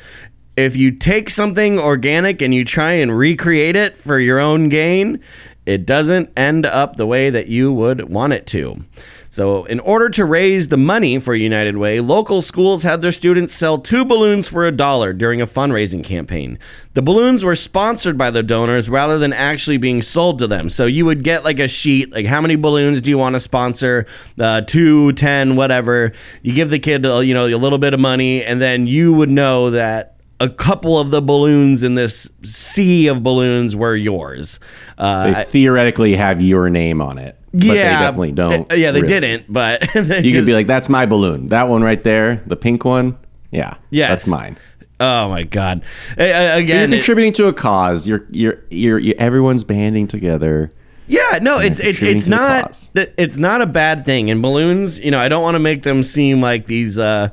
if 0.57 0.75
you 0.75 0.91
take 0.91 1.29
something 1.29 1.79
organic 1.79 2.41
and 2.41 2.53
you 2.53 2.65
try 2.65 2.93
and 2.93 3.15
recreate 3.15 3.75
it 3.75 3.95
for 3.95 4.19
your 4.19 4.39
own 4.39 4.69
gain, 4.69 5.19
it 5.67 5.85
doesn't 5.85 6.31
end 6.35 6.65
up 6.65 6.97
the 6.97 7.05
way 7.05 7.29
that 7.29 7.47
you 7.47 7.71
would 7.71 8.09
want 8.09 8.33
it 8.33 8.47
to. 8.47 8.83
So, 9.29 9.65
in 9.65 9.79
order 9.81 10.09
to 10.09 10.25
raise 10.25 10.69
the 10.69 10.77
money 10.77 11.19
for 11.19 11.35
United 11.35 11.77
Way, 11.77 11.99
local 11.99 12.41
schools 12.41 12.81
had 12.81 13.03
their 13.03 13.11
students 13.11 13.53
sell 13.53 13.77
two 13.77 14.03
balloons 14.03 14.47
for 14.47 14.65
a 14.65 14.71
dollar 14.71 15.13
during 15.13 15.41
a 15.41 15.45
fundraising 15.45 16.03
campaign. 16.03 16.57
The 16.95 17.03
balloons 17.03 17.43
were 17.43 17.55
sponsored 17.55 18.17
by 18.17 18.31
the 18.31 18.41
donors 18.41 18.89
rather 18.89 19.19
than 19.19 19.33
actually 19.33 19.77
being 19.77 20.01
sold 20.01 20.39
to 20.39 20.47
them. 20.47 20.71
So, 20.71 20.87
you 20.87 21.05
would 21.05 21.23
get 21.23 21.43
like 21.43 21.59
a 21.59 21.67
sheet, 21.67 22.11
like 22.11 22.25
how 22.25 22.41
many 22.41 22.55
balloons 22.55 22.99
do 23.01 23.11
you 23.11 23.17
want 23.19 23.35
to 23.35 23.39
sponsor? 23.39 24.07
Uh, 24.39 24.61
two, 24.61 25.13
ten, 25.13 25.55
whatever. 25.55 26.13
You 26.41 26.53
give 26.53 26.71
the 26.71 26.79
kid, 26.79 27.05
uh, 27.05 27.19
you 27.19 27.35
know, 27.35 27.45
a 27.45 27.57
little 27.57 27.77
bit 27.77 27.93
of 27.93 27.99
money, 27.99 28.43
and 28.43 28.59
then 28.59 28.87
you 28.87 29.13
would 29.13 29.29
know 29.29 29.69
that 29.69 30.16
a 30.39 30.49
couple 30.49 30.99
of 30.99 31.09
the 31.11 31.21
balloons 31.21 31.81
in 31.83 31.95
this 31.95 32.29
sea 32.43 33.07
of 33.07 33.23
balloons 33.23 33.75
were 33.75 33.95
yours. 33.95 34.59
Uh, 34.97 35.31
They 35.33 35.43
theoretically 35.45 36.15
have 36.15 36.41
your 36.41 36.69
name 36.69 37.01
on 37.01 37.17
it. 37.17 37.35
But 37.53 37.63
yeah, 37.63 37.73
they 37.99 38.05
definitely 38.05 38.31
don't. 38.33 38.71
yeah, 38.77 38.91
they 38.91 39.01
really. 39.01 39.19
didn't, 39.19 39.51
but 39.51 39.81
You 39.95 40.33
could 40.33 40.45
be 40.45 40.53
like, 40.53 40.67
that's 40.67 40.89
my 40.89 41.05
balloon. 41.07 41.47
That 41.47 41.69
one 41.69 41.81
right 41.81 42.03
there, 42.03 42.43
the 42.45 42.55
pink 42.55 42.85
one. 42.85 43.17
Yeah. 43.51 43.75
yeah, 43.89 44.09
That's 44.09 44.27
mine. 44.27 44.57
Oh 44.99 45.29
my 45.29 45.43
god! 45.43 45.83
Uh, 46.17 46.23
uh, 46.23 46.25
You're 46.25 46.53
again, 46.57 46.91
it- 46.91 46.97
contributing 46.97 47.31
to 47.33 47.47
a 47.47 47.53
cause. 47.53 48.07
You're, 48.07 48.25
you're, 48.31 48.63
you're, 48.71 48.97
you 48.97 49.13
everyone's 49.19 49.63
banding 49.63 50.07
together. 50.07 50.71
Yeah, 51.07 51.37
no, 51.41 51.59
it's 51.59 51.79
it, 51.79 52.01
it's 52.01 52.25
not 52.27 52.89
it's 52.95 53.37
not 53.37 53.61
a 53.61 53.67
bad 53.67 54.05
thing. 54.05 54.31
And 54.31 54.41
balloons, 54.41 54.97
you 54.99 55.11
know, 55.11 55.19
I 55.19 55.29
don't 55.29 55.43
want 55.43 55.53
to 55.53 55.59
make 55.59 55.83
them 55.83 56.03
seem 56.03 56.41
like 56.41 56.65
these 56.65 56.97
uh, 56.97 57.29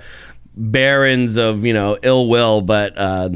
barons 0.56 1.36
of 1.36 1.64
you 1.64 1.72
know 1.72 1.98
ill 2.02 2.28
will, 2.28 2.60
but 2.60 2.96
uh, 2.96 3.30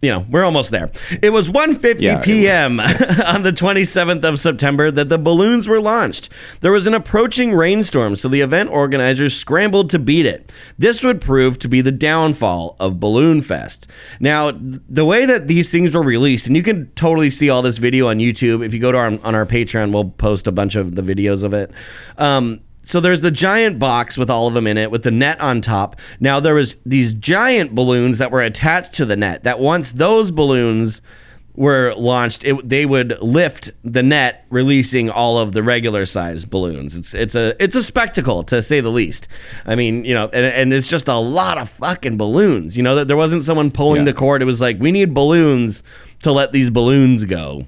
you 0.00 0.10
know 0.10 0.26
we're 0.30 0.44
almost 0.44 0.70
there. 0.70 0.90
It 1.22 1.30
was 1.30 1.48
1:50 1.48 2.00
Yeah, 2.00 2.20
p.m. 2.20 2.80
on 3.26 3.42
the 3.42 3.52
27th 3.52 4.24
of 4.24 4.38
September 4.38 4.90
that 4.90 5.08
the 5.08 5.18
balloons 5.18 5.68
were 5.68 5.80
launched. 5.80 6.28
There 6.60 6.72
was 6.72 6.86
an 6.86 6.94
approaching 6.94 7.52
rainstorm, 7.52 8.16
so 8.16 8.28
the 8.28 8.40
event 8.40 8.70
organizers 8.70 9.36
scrambled 9.36 9.90
to 9.90 9.98
beat 9.98 10.26
it. 10.26 10.50
This 10.76 11.02
would 11.02 11.20
prove 11.20 11.58
to 11.60 11.68
be 11.68 11.80
the 11.80 11.92
downfall 11.92 12.76
of 12.80 12.98
Balloon 12.98 13.42
Fest. 13.42 13.86
Now, 14.18 14.52
the 14.52 15.04
way 15.04 15.24
that 15.24 15.46
these 15.46 15.70
things 15.70 15.94
were 15.94 16.02
released, 16.02 16.46
and 16.46 16.56
you 16.56 16.62
can 16.62 16.90
totally 16.96 17.30
see 17.30 17.48
all 17.48 17.62
this 17.62 17.78
video 17.78 18.08
on 18.08 18.18
YouTube. 18.18 18.64
If 18.64 18.74
you 18.74 18.80
go 18.80 18.92
to 18.92 18.98
our 18.98 19.06
on 19.06 19.34
our 19.34 19.46
Patreon, 19.46 19.92
we'll 19.92 20.10
post 20.10 20.46
a 20.46 20.52
bunch 20.52 20.74
of 20.74 20.96
the 20.96 21.02
videos 21.02 21.44
of 21.44 21.54
it. 21.54 21.70
Um, 22.18 22.60
so 22.84 23.00
there's 23.00 23.20
the 23.20 23.30
giant 23.30 23.78
box 23.78 24.18
with 24.18 24.28
all 24.30 24.48
of 24.48 24.54
them 24.54 24.66
in 24.66 24.76
it 24.76 24.90
with 24.90 25.02
the 25.04 25.10
net 25.10 25.40
on 25.40 25.60
top. 25.60 25.96
Now 26.20 26.40
there 26.40 26.54
was 26.54 26.76
these 26.84 27.12
giant 27.14 27.74
balloons 27.74 28.18
that 28.18 28.30
were 28.30 28.42
attached 28.42 28.94
to 28.94 29.04
the 29.06 29.16
net. 29.16 29.44
That 29.44 29.60
once 29.60 29.92
those 29.92 30.30
balloons 30.30 31.00
were 31.54 31.92
launched, 31.98 32.44
it, 32.44 32.66
they 32.66 32.86
would 32.86 33.20
lift 33.20 33.70
the 33.84 34.02
net, 34.02 34.46
releasing 34.48 35.10
all 35.10 35.38
of 35.38 35.52
the 35.52 35.62
regular 35.62 36.06
size 36.06 36.44
balloons. 36.46 36.96
It's 36.96 37.12
it's 37.14 37.34
a 37.34 37.54
it's 37.62 37.76
a 37.76 37.82
spectacle 37.82 38.42
to 38.44 38.62
say 38.62 38.80
the 38.80 38.90
least. 38.90 39.28
I 39.66 39.74
mean, 39.74 40.04
you 40.04 40.14
know, 40.14 40.30
and, 40.32 40.46
and 40.46 40.72
it's 40.72 40.88
just 40.88 41.08
a 41.08 41.16
lot 41.18 41.58
of 41.58 41.68
fucking 41.68 42.16
balloons. 42.16 42.76
You 42.76 42.82
know, 42.82 42.94
that 42.96 43.06
there 43.06 43.18
wasn't 43.18 43.44
someone 43.44 43.70
pulling 43.70 44.00
Yeah. 44.00 44.06
the 44.06 44.14
cord. 44.14 44.40
It 44.42 44.46
was 44.46 44.60
like 44.62 44.78
we 44.80 44.92
need 44.92 45.12
balloons 45.14 45.82
to 46.22 46.32
let 46.32 46.52
these 46.52 46.70
balloons 46.70 47.24
go. 47.24 47.66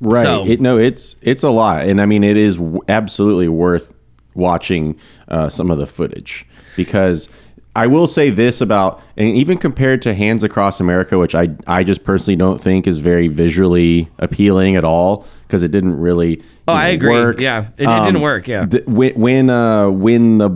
Right. 0.00 0.24
So- 0.24 0.46
it, 0.46 0.60
no, 0.62 0.78
it's 0.78 1.14
it's 1.20 1.42
a 1.42 1.50
lot, 1.50 1.86
and 1.86 2.00
I 2.00 2.06
mean, 2.06 2.24
it 2.24 2.38
is 2.38 2.56
w- 2.56 2.80
absolutely 2.88 3.48
worth 3.48 3.92
watching 4.34 4.98
uh, 5.28 5.48
some 5.48 5.70
of 5.70 5.78
the 5.78 5.86
footage 5.86 6.46
because 6.76 7.28
I 7.76 7.86
will 7.86 8.06
say 8.08 8.30
this 8.30 8.60
about, 8.60 9.00
and 9.16 9.28
even 9.36 9.56
compared 9.56 10.02
to 10.02 10.12
Hands 10.12 10.42
Across 10.42 10.80
America, 10.80 11.18
which 11.18 11.34
I 11.36 11.50
I 11.68 11.84
just 11.84 12.02
personally 12.02 12.34
don't 12.36 12.60
think 12.60 12.86
is 12.88 12.98
very 12.98 13.28
visually 13.28 14.08
appealing 14.18 14.74
at 14.76 14.84
all 14.84 15.24
because 15.46 15.62
it 15.62 15.70
didn't 15.70 15.96
really. 16.00 16.42
Oh, 16.66 16.72
I 16.72 16.88
agree. 16.88 17.14
Yeah, 17.44 17.66
it- 17.78 17.84
it 17.88 18.04
didn't 18.06 18.22
work, 18.22 18.48
yeah. 18.48 18.66
th- 18.66 18.84
when 18.86 19.14
when 19.14 19.50
uh, 19.50 19.88
when 19.90 20.38
the 20.38 20.50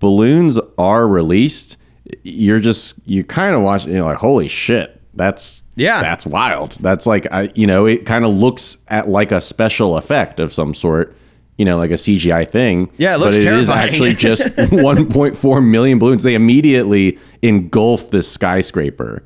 balloons 0.00 0.58
are 0.78 1.06
released, 1.06 1.76
you're 2.22 2.60
just 2.60 2.98
you 3.06 3.22
kind 3.24 3.54
of 3.54 3.62
watch, 3.62 3.86
you 3.86 3.94
know, 3.94 4.06
like 4.06 4.18
holy 4.18 4.48
shit, 4.48 5.00
that's 5.14 5.62
Yeah. 5.76 6.00
that's 6.02 6.26
wild. 6.26 6.72
That's 6.80 7.06
like 7.06 7.26
I, 7.32 7.50
you 7.54 7.66
know, 7.66 7.86
it 7.86 8.06
kind 8.06 8.24
of 8.24 8.32
looks 8.32 8.78
at 8.88 9.08
like 9.08 9.30
a 9.32 9.40
special 9.40 9.96
effect 9.96 10.40
of 10.40 10.52
some 10.52 10.74
sort. 10.74 11.16
You 11.60 11.66
know, 11.66 11.76
like 11.76 11.90
a 11.90 12.00
CGI 12.04 12.48
thing. 12.48 12.90
Yeah, 12.96 13.14
it 13.14 13.18
looks 13.18 13.36
but 13.36 13.44
it 13.44 13.52
is 13.52 13.66
terrifying. 13.66 13.88
actually 13.90 14.14
just 14.30 14.42
1.4 14.44 15.64
million 15.68 15.98
balloons. 15.98 16.22
They 16.22 16.34
immediately 16.34 17.18
engulf 17.42 18.10
this 18.10 18.30
skyscraper 18.32 19.22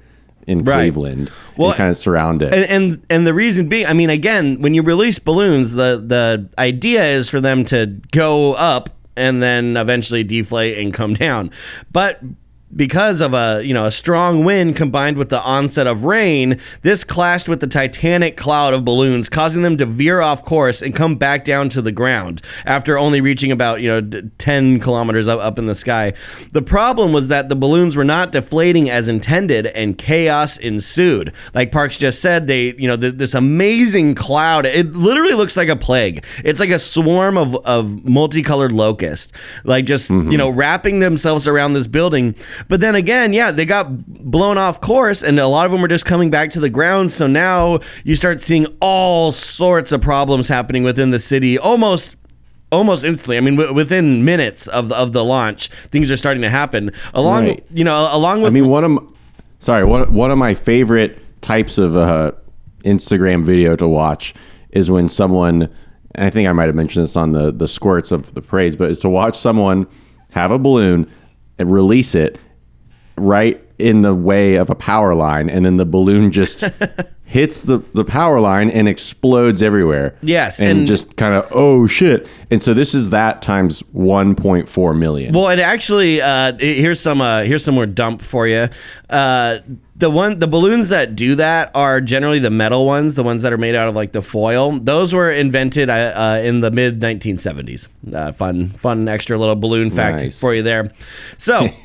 in 0.49 0.65
Right. 0.65 0.91
Cleveland 0.93 1.31
Well, 1.57 1.71
and 1.71 1.77
kind 1.79 1.91
of 1.91 1.97
surround 1.97 2.43
it. 2.43 2.53
And, 2.53 2.65
and 2.65 3.07
and 3.09 3.27
the 3.27 3.33
reason 3.33 3.69
being, 3.69 3.87
I 3.87 3.93
mean, 3.93 4.11
again, 4.11 4.61
when 4.61 4.75
you 4.75 4.83
release 4.83 5.21
balloons, 5.21 5.73
the 5.73 6.03
the 6.05 6.49
idea 6.59 7.05
is 7.05 7.29
for 7.29 7.41
them 7.41 7.65
to 7.67 7.87
go 8.11 8.55
up 8.55 8.91
and 9.17 9.41
then 9.41 9.77
eventually 9.77 10.25
deflate 10.25 10.77
and 10.77 10.93
come 10.93 11.15
down. 11.15 11.53
But 11.93 12.21
because 12.77 13.21
of 13.21 13.35
a 13.35 13.63
you 13.65 13.73
know 13.73 13.87
a 13.87 13.91
strong 13.91 14.45
wind 14.45 14.77
combined 14.77 15.17
with 15.17 15.29
the 15.29 15.41
onset 15.43 15.87
of 15.87 16.05
rain, 16.05 16.61
this 16.83 17.05
clashed 17.05 17.49
with 17.49 17.61
the 17.61 17.67
titanic 17.67 18.37
cloud 18.37 18.75
of 18.75 18.85
balloons, 18.85 19.29
causing 19.29 19.63
them 19.63 19.77
to 19.79 19.87
veer 19.87 20.21
off 20.21 20.45
course 20.45 20.83
and 20.83 20.95
come 20.95 21.17
back 21.17 21.45
down 21.45 21.69
to 21.71 21.83
the 21.83 21.93
ground 21.93 22.43
after 22.65 22.99
only 22.99 23.21
reaching 23.21 23.53
about 23.53 23.81
you 23.81 23.89
know 23.89 24.01
d- 24.01 24.23
ten 24.39 24.81
kilometers 24.81 25.29
up 25.29 25.41
up 25.41 25.59
in 25.59 25.67
the 25.67 25.75
sky. 25.75 26.13
The 26.53 26.63
problem 26.63 27.13
was 27.13 27.29
that 27.29 27.49
the 27.49 27.57
balloons 27.57 27.97
were 27.97 28.05
not 28.05 28.33
deflating 28.33 28.91
as 28.91 29.09
intended, 29.09 29.67
and 29.67 29.97
chaos 29.97 30.57
ensued. 30.57 31.33
Like 31.55 31.73
Parks 31.73 31.99
just 31.99 32.21
said, 32.21 32.47
they 32.47 32.75
you 32.75 32.89
know 32.89 32.97
th- 32.97 33.15
this 33.15 33.35
amazing 33.35 34.15
cloud. 34.15 34.67
It 34.67 34.93
literally 34.93 35.35
looks 35.35 35.57
like 35.57 35.69
a 35.69 35.77
plague. 35.77 36.25
It's 36.45 36.61
like 36.61 36.71
a 36.71 36.79
swarm 36.79 37.39
of 37.39 37.55
of 37.65 38.05
multicolored 38.05 38.73
locusts, 38.73 39.33
like 39.65 39.85
just 39.85 40.11
you 40.11 40.17
mm-hmm. 40.17 40.37
know 40.37 40.51
wrapping 40.51 41.01
themselves 41.01 41.47
around 41.47 41.75
this 41.75 41.87
building. 41.87 42.35
But 42.69 42.81
then 42.81 42.95
again, 42.95 43.33
yeah, 43.33 43.51
they 43.51 43.65
got 43.67 43.87
blown 44.31 44.59
off 44.59 44.81
course, 44.81 45.23
and 45.23 45.39
a 45.39 45.47
lot 45.47 45.67
of 45.67 45.73
them 45.73 45.81
were 45.83 45.89
just 45.89 46.05
coming 46.05 46.31
back 46.31 46.51
to 46.53 46.61
the 46.61 46.71
ground. 46.71 47.13
So 47.13 47.27
now 47.27 47.81
you 48.05 48.17
start 48.17 48.41
seeing 48.41 48.67
all 48.81 49.33
sorts 49.33 49.93
of 49.93 50.01
problems 50.01 50.49
happening 50.49 50.83
within 50.83 51.11
the 51.11 51.21
city, 51.21 51.59
almost 51.59 52.17
almost 52.73 53.05
instantly. 53.05 53.37
I 53.37 53.41
mean, 53.41 53.55
w- 53.57 53.73
within 53.75 54.25
minutes 54.25 54.67
of 54.67 54.89
the, 54.89 54.97
of 54.97 55.13
the 55.13 55.25
launch, 55.25 55.71
things 55.93 56.11
are 56.11 56.17
starting 56.17 56.43
to 56.43 56.51
happen. 56.51 56.91
Along, 57.13 57.45
Right. 57.47 57.65
you 57.73 57.85
know, 57.85 58.09
along 58.11 58.43
with 58.43 58.51
I 58.51 58.55
mean, 58.55 58.67
one 58.69 58.83
of 58.85 58.91
m- 58.91 59.15
sorry, 59.61 59.85
one 59.85 60.13
one 60.13 60.31
of 60.33 60.39
my 60.39 60.55
favorite 60.55 61.19
types 61.41 61.79
of 61.79 61.97
uh, 61.97 62.33
Instagram 62.85 63.45
video 63.45 63.77
to 63.77 63.87
watch 63.87 64.35
is 64.71 64.91
when 64.91 65.09
someone. 65.09 65.69
and 66.17 66.27
I 66.27 66.31
think 66.31 66.49
I 66.49 66.53
might 66.53 66.67
have 66.67 66.75
mentioned 66.75 67.05
this 67.05 67.17
on 67.17 67.33
the 67.33 67.53
the 67.53 67.69
squirts 67.69 68.11
of 68.11 68.33
the 68.35 68.43
parades, 68.43 68.75
but 68.77 68.91
is 68.91 69.01
to 69.01 69.09
watch 69.09 69.37
someone 69.39 69.87
have 70.33 70.51
a 70.51 70.59
balloon 70.59 71.09
and 71.59 71.71
release 71.71 72.15
it 72.17 72.39
right 73.17 73.61
in 73.79 74.03
the 74.03 74.15
way 74.15 74.55
of 74.55 74.71
a 74.71 74.75
power 74.75 75.15
line, 75.15 75.51
and 75.51 75.65
then 75.67 75.77
the 75.79 75.85
balloon 75.87 76.31
just 76.31 76.65
hits 77.25 77.63
the, 77.63 77.79
the 77.93 78.05
power 78.05 78.39
line 78.39 78.71
and 78.71 78.87
explodes 78.89 79.63
everywhere. 79.63 80.17
Yes, 80.23 80.61
and, 80.61 80.79
and- 80.81 80.87
just 80.87 81.17
kind 81.17 81.35
of 81.35 81.49
oh 81.51 81.87
shit. 81.87 82.29
And 82.51 82.63
so 82.63 82.73
this 82.73 82.95
is 82.95 83.11
that 83.11 83.43
times 83.43 83.83
1.4 83.95 84.97
million. 84.99 85.35
Well, 85.35 85.49
it 85.49 85.59
actually 85.59 86.21
uh, 86.21 86.57
here's 86.59 87.01
some 87.01 87.21
uh, 87.21 87.43
here's 87.43 87.65
some 87.65 87.75
more 87.75 87.87
dump 87.87 88.23
for 88.23 88.47
you. 88.47 88.69
Uh, 89.11 89.59
the 89.97 90.11
one 90.11 90.39
the 90.39 90.47
balloons 90.49 90.89
that 90.89 91.17
do 91.17 91.35
that 91.37 91.71
are 91.75 92.01
generally 92.01 92.39
the 92.39 92.51
metal 92.51 92.87
ones, 92.87 93.17
the 93.17 93.23
ones 93.25 93.43
that 93.43 93.53
are 93.53 93.59
made 93.59 93.75
out 93.75 93.89
of 93.89 93.95
like 93.97 94.13
the 94.13 94.23
foil. 94.23 94.79
Those 94.79 95.13
were 95.13 95.33
invented 95.33 95.91
uh, 95.91 95.93
uh, 95.93 96.43
in 96.45 96.61
the 96.61 96.71
mid 96.71 97.01
1970s. 97.01 97.89
Uh, 98.13 98.31
fun 98.33 98.71
fun 98.71 99.09
extra 99.09 99.37
little 99.37 99.57
balloon 99.57 99.91
fact 99.91 100.23
Nice. 100.23 100.41
for 100.41 100.55
you 100.55 100.63
there. 100.63 100.93
So. 101.39 101.69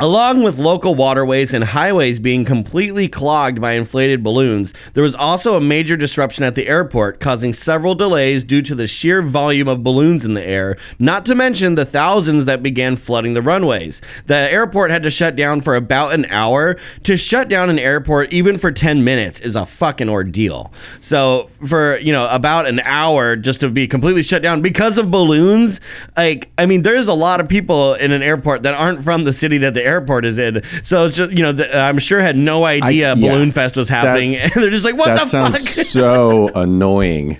Along 0.00 0.44
with 0.44 0.58
local 0.58 0.94
waterways 0.94 1.52
and 1.52 1.64
highways 1.64 2.20
being 2.20 2.44
completely 2.44 3.08
clogged 3.08 3.60
by 3.60 3.72
inflated 3.72 4.22
balloons, 4.22 4.72
there 4.94 5.02
was 5.02 5.16
also 5.16 5.56
a 5.56 5.60
major 5.60 5.96
disruption 5.96 6.44
at 6.44 6.54
the 6.54 6.68
airport, 6.68 7.18
causing 7.18 7.52
several 7.52 7.96
delays 7.96 8.44
due 8.44 8.62
to 8.62 8.76
the 8.76 8.86
sheer 8.86 9.22
volume 9.22 9.66
of 9.66 9.82
balloons 9.82 10.24
in 10.24 10.34
the 10.34 10.46
air, 10.46 10.76
not 11.00 11.26
to 11.26 11.34
mention 11.34 11.74
the 11.74 11.84
thousands 11.84 12.44
that 12.44 12.62
began 12.62 12.94
flooding 12.94 13.34
the 13.34 13.42
runways. 13.42 14.00
The 14.26 14.36
airport 14.36 14.92
had 14.92 15.02
to 15.02 15.10
shut 15.10 15.34
down 15.34 15.62
for 15.62 15.74
about 15.74 16.14
an 16.14 16.26
hour. 16.26 16.76
To 17.02 17.16
shut 17.16 17.48
down 17.48 17.68
an 17.68 17.80
airport, 17.80 18.32
even 18.32 18.56
for 18.56 18.70
10 18.70 19.02
minutes, 19.02 19.40
is 19.40 19.56
a 19.56 19.66
fucking 19.66 20.08
ordeal. 20.08 20.72
So, 21.00 21.50
for, 21.66 21.98
you 21.98 22.12
know, 22.12 22.28
about 22.28 22.68
an 22.68 22.78
hour 22.84 23.34
just 23.34 23.58
to 23.60 23.68
be 23.68 23.88
completely 23.88 24.22
shut 24.22 24.42
down 24.42 24.62
because 24.62 24.96
of 24.96 25.10
balloons, 25.10 25.80
like, 26.16 26.52
I 26.56 26.66
mean, 26.66 26.82
there's 26.82 27.08
a 27.08 27.14
lot 27.14 27.40
of 27.40 27.48
people 27.48 27.94
in 27.94 28.12
an 28.12 28.22
airport 28.22 28.62
that 28.62 28.74
aren't 28.74 29.02
from 29.02 29.24
the 29.24 29.32
city 29.32 29.58
that 29.58 29.74
the 29.74 29.87
airport 29.88 30.24
is 30.24 30.38
in. 30.38 30.62
So 30.84 31.06
it's 31.06 31.16
just, 31.16 31.32
you 31.32 31.42
know, 31.42 31.52
the, 31.52 31.76
I'm 31.76 31.98
sure 31.98 32.20
had 32.20 32.36
no 32.36 32.64
idea 32.64 33.14
yeah. 33.14 33.32
Balloon 33.32 33.52
Fest 33.52 33.76
was 33.76 33.88
happening. 33.88 34.36
And 34.36 34.52
they're 34.54 34.70
just 34.70 34.84
like, 34.84 34.96
what 34.96 35.06
that 35.08 35.24
the 35.24 35.24
sounds 35.24 35.74
fuck? 35.74 35.84
so 35.86 36.48
annoying. 36.48 37.38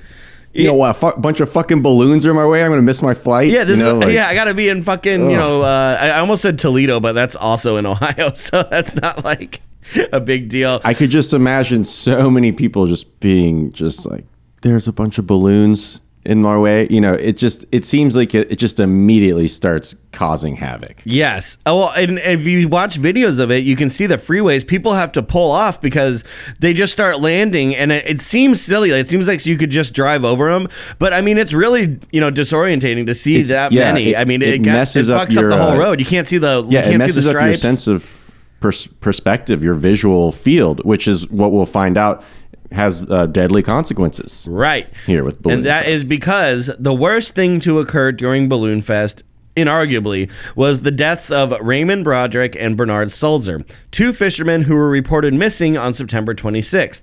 You 0.53 0.65
know 0.65 0.75
what? 0.75 0.91
A 0.91 0.95
fu- 0.95 1.21
bunch 1.21 1.41
of 1.41 1.51
fucking 1.53 1.83
balloons 1.83 2.27
are 2.27 2.31
in 2.31 2.37
my 2.37 2.47
way. 2.47 2.65
I'm 2.65 2.71
gonna 2.71 2.83
miss 2.83 3.01
my 3.01 3.15
flight. 3.15 3.51
Yeah, 3.51 3.65
this 3.65 3.79
you 3.79 3.85
know, 3.85 3.99
is, 3.99 4.05
like- 4.05 4.15
yeah, 4.15 4.29
I 4.29 4.35
gotta 4.35 4.55
be 4.55 4.69
in 4.69 4.83
fucking, 4.83 5.31
you 5.31 5.37
know, 5.37 5.63
uh, 5.63 5.99
I 6.01 6.09
I 6.09 6.19
almost 6.19 6.43
said 6.43 6.59
Toledo, 6.59 6.99
but 6.99 7.13
that's 7.13 7.37
also 7.37 7.77
in 7.77 7.87
Ohio, 7.87 8.33
so 8.35 8.65
that's 8.69 8.95
not 8.97 9.25
like 9.25 9.61
a 10.13 10.21
big 10.21 10.49
deal. 10.49 10.81
I 10.85 10.95
could 10.95 11.11
just 11.11 11.33
imagine 11.33 11.85
so 11.85 12.29
many 12.31 12.51
people 12.51 12.87
just 12.87 13.21
being 13.21 13.73
just 13.73 14.05
like, 14.07 14.25
"There's 14.63 14.89
a 14.89 14.93
bunch 14.93 15.19
of 15.19 15.27
balloons 15.27 16.01
in 16.29 16.43
my 16.43 16.57
way." 16.57 16.87
You 16.91 17.01
know, 17.01 17.15
it 17.15 17.37
just 17.37 17.65
it 17.73 17.85
seems 17.85 18.15
like 18.15 18.35
it, 18.35 18.53
it 18.53 18.57
just 18.57 18.79
immediately 18.79 19.49
starts 19.49 19.97
causing 20.13 20.57
havoc. 20.57 21.03
Yes. 21.05 21.59
Oh, 21.67 21.79
well, 21.81 21.91
and 21.91 22.19
if 22.19 22.45
you 22.47 22.69
watch 22.69 22.99
videos 23.01 23.39
of 23.39 23.51
it, 23.51 23.65
you 23.65 23.77
can 23.77 23.91
see 23.91 24.07
the 24.07 24.17
freeways. 24.17 24.67
People 24.67 24.95
have 24.95 25.13
to 25.13 25.23
pull 25.23 25.51
off 25.51 25.81
because 25.81 26.25
they 26.61 26.73
just 26.73 26.93
start 26.93 27.21
landing, 27.21 27.75
and 27.77 27.91
it, 27.93 28.07
it 28.07 28.21
seems 28.21 28.61
silly. 28.61 28.91
It 28.91 29.09
seems 29.09 29.27
like 29.27 29.45
you 29.47 29.57
could 29.57 29.71
just 29.71 29.95
drive 29.95 30.25
over 30.25 30.53
them, 30.53 30.69
but 30.99 31.13
I 31.13 31.21
mean, 31.21 31.39
it's 31.39 31.53
really 31.53 31.99
you 32.13 32.21
know 32.21 32.31
disorientating 32.31 33.07
to 33.07 33.15
see 33.15 33.35
It's- 33.37 33.49
that 33.49 33.73
yeah, 33.73 33.93
many. 33.93 34.11
it- 34.11 34.17
I 34.19 34.25
mean, 34.25 34.43
it 34.43 34.49
it, 34.55 34.59
got- 34.59 34.73
messes 34.73 35.09
it 35.09 35.15
up 35.15 35.29
fucks 35.29 35.33
your, 35.35 35.51
up 35.53 35.59
the 35.59 35.63
whole 35.65 35.73
uh, 35.75 35.79
road. 35.79 36.01
You 36.01 36.07
can't 36.07 36.27
see 36.29 36.39
the 36.39 36.65
Yeah, 36.69 36.81
you 36.89 36.95
it 36.95 36.99
can't 36.99 37.13
see 37.13 37.21
the 37.21 37.27
messes 37.27 37.27
up 37.29 37.35
your 37.43 37.55
sense 37.55 37.87
of 37.87 38.28
pers- 38.61 38.87
perspective, 39.01 39.63
your 39.63 39.75
visual 39.75 40.33
field, 40.33 40.85
which 40.85 41.07
is 41.09 41.29
what 41.31 41.53
we'll 41.53 41.67
find 41.67 41.97
out 41.97 42.23
has 42.71 43.03
uh, 43.09 43.27
deadly 43.27 43.63
consequences. 43.63 44.47
Right. 44.51 44.89
Here 45.07 45.25
with 45.25 45.41
Balloon 45.43 45.59
And 45.59 45.67
that 45.67 45.85
Fest. 45.85 45.91
is 45.91 46.05
because 46.05 46.71
the 46.79 46.93
worst 46.95 47.35
thing 47.35 47.61
to 47.61 47.79
occur 47.79 48.13
during 48.13 48.49
Balloon 48.49 48.83
Fest, 48.83 49.23
inarguably, 49.57 50.31
was 50.55 50.81
the 50.81 50.91
deaths 50.91 51.31
of 51.31 51.53
Raymond 51.63 52.05
Broderick 52.05 52.57
and 52.61 52.77
Bernard 52.77 53.11
Sulzer, 53.11 53.65
two 53.91 54.13
fishermen 54.13 54.63
who 54.65 54.75
were 54.75 54.91
reported 54.91 55.33
missing 55.35 55.77
on 55.79 55.95
September 55.95 56.35
26th. 56.35 57.03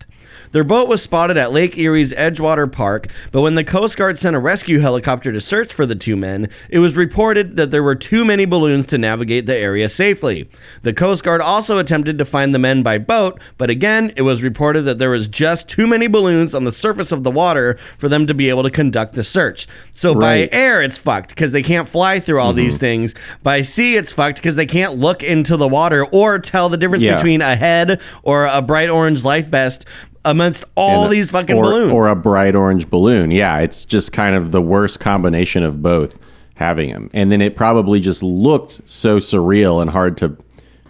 Their 0.55 0.63
boat 0.63 0.87
was 0.87 1.01
spotted 1.01 1.35
at 1.35 1.51
Lake 1.51 1.77
Erie's 1.77 2.13
Edgewater 2.13 2.71
Park, 2.71 3.09
but 3.33 3.41
when 3.41 3.55
the 3.55 3.63
Coast 3.65 3.97
Guard 3.97 4.17
sent 4.17 4.37
a 4.37 4.39
rescue 4.39 4.79
helicopter 4.79 5.33
to 5.33 5.41
search 5.41 5.73
for 5.73 5.85
the 5.85 5.95
two 5.95 6.15
men, 6.15 6.47
it 6.69 6.79
was 6.79 6.95
reported 6.95 7.57
that 7.57 7.71
there 7.71 7.83
were 7.83 7.93
too 7.93 8.23
many 8.23 8.45
balloons 8.45 8.85
to 8.85 8.97
navigate 8.97 9.47
the 9.47 9.53
area 9.57 9.89
safely. 9.89 10.49
The 10.81 10.93
Coast 10.93 11.25
Guard 11.25 11.41
also 11.41 11.77
attempted 11.77 12.17
to 12.17 12.23
find 12.23 12.55
the 12.55 12.59
men 12.59 12.83
by 12.83 12.99
boat, 12.99 13.37
but 13.57 13.69
again, 13.69 14.13
it 14.15 14.21
was 14.21 14.41
reported 14.41 14.83
that 14.83 14.97
there 14.97 15.09
was 15.09 15.27
just 15.27 15.67
too 15.67 15.87
many 15.87 16.07
balloons 16.07 16.55
on 16.55 16.63
the 16.63 16.71
surface 16.71 17.11
of 17.11 17.25
the 17.25 17.31
water 17.31 17.77
for 17.97 18.07
them 18.07 18.25
to 18.25 18.33
be 18.33 18.47
able 18.47 18.63
to 18.63 18.71
conduct 18.71 19.13
the 19.13 19.25
search. 19.25 19.67
So 19.91 20.13
Right. 20.15 20.49
by 20.49 20.57
air, 20.57 20.81
it's 20.81 20.97
fucked 20.97 21.31
because 21.31 21.51
they 21.51 21.63
can't 21.63 21.89
fly 21.89 22.21
through 22.21 22.39
all 22.39 22.53
these 22.53 22.75
mm-hmm. 22.75 22.79
things. 22.79 23.15
By 23.43 23.59
sea, 23.59 23.97
it's 23.97 24.13
fucked 24.13 24.37
because 24.37 24.55
they 24.55 24.65
can't 24.65 24.95
look 24.95 25.21
into 25.21 25.57
the 25.57 25.67
water 25.67 26.05
or 26.05 26.39
tell 26.39 26.69
the 26.69 26.77
difference 26.77 27.03
Yeah. 27.03 27.17
between 27.17 27.41
a 27.41 27.57
head 27.57 27.99
or 28.23 28.45
a 28.45 28.61
bright 28.61 28.89
orange 28.89 29.25
life 29.25 29.47
vest 29.47 29.85
amongst 30.25 30.65
all 30.75 31.03
And- 31.03 31.13
these 31.13 31.31
fucking 31.31 31.55
or, 31.55 31.63
balloons. 31.63 31.91
or 31.91 32.07
a 32.09 32.15
bright 32.15 32.55
orange 32.55 32.89
balloon. 32.89 33.31
Yeah, 33.31 33.59
it's 33.59 33.85
just 33.85 34.11
kind 34.11 34.35
of 34.35 34.51
the 34.51 34.61
worst 34.61 34.99
combination 34.99 35.63
of 35.63 35.81
both 35.81 36.19
having 36.55 36.91
them. 36.91 37.09
And 37.13 37.31
then 37.31 37.41
it 37.41 37.55
probably 37.55 37.99
just 37.99 38.23
looked 38.23 38.81
so 38.85 39.17
surreal 39.17 39.81
and 39.81 39.89
hard 39.89 40.17
to 40.17 40.35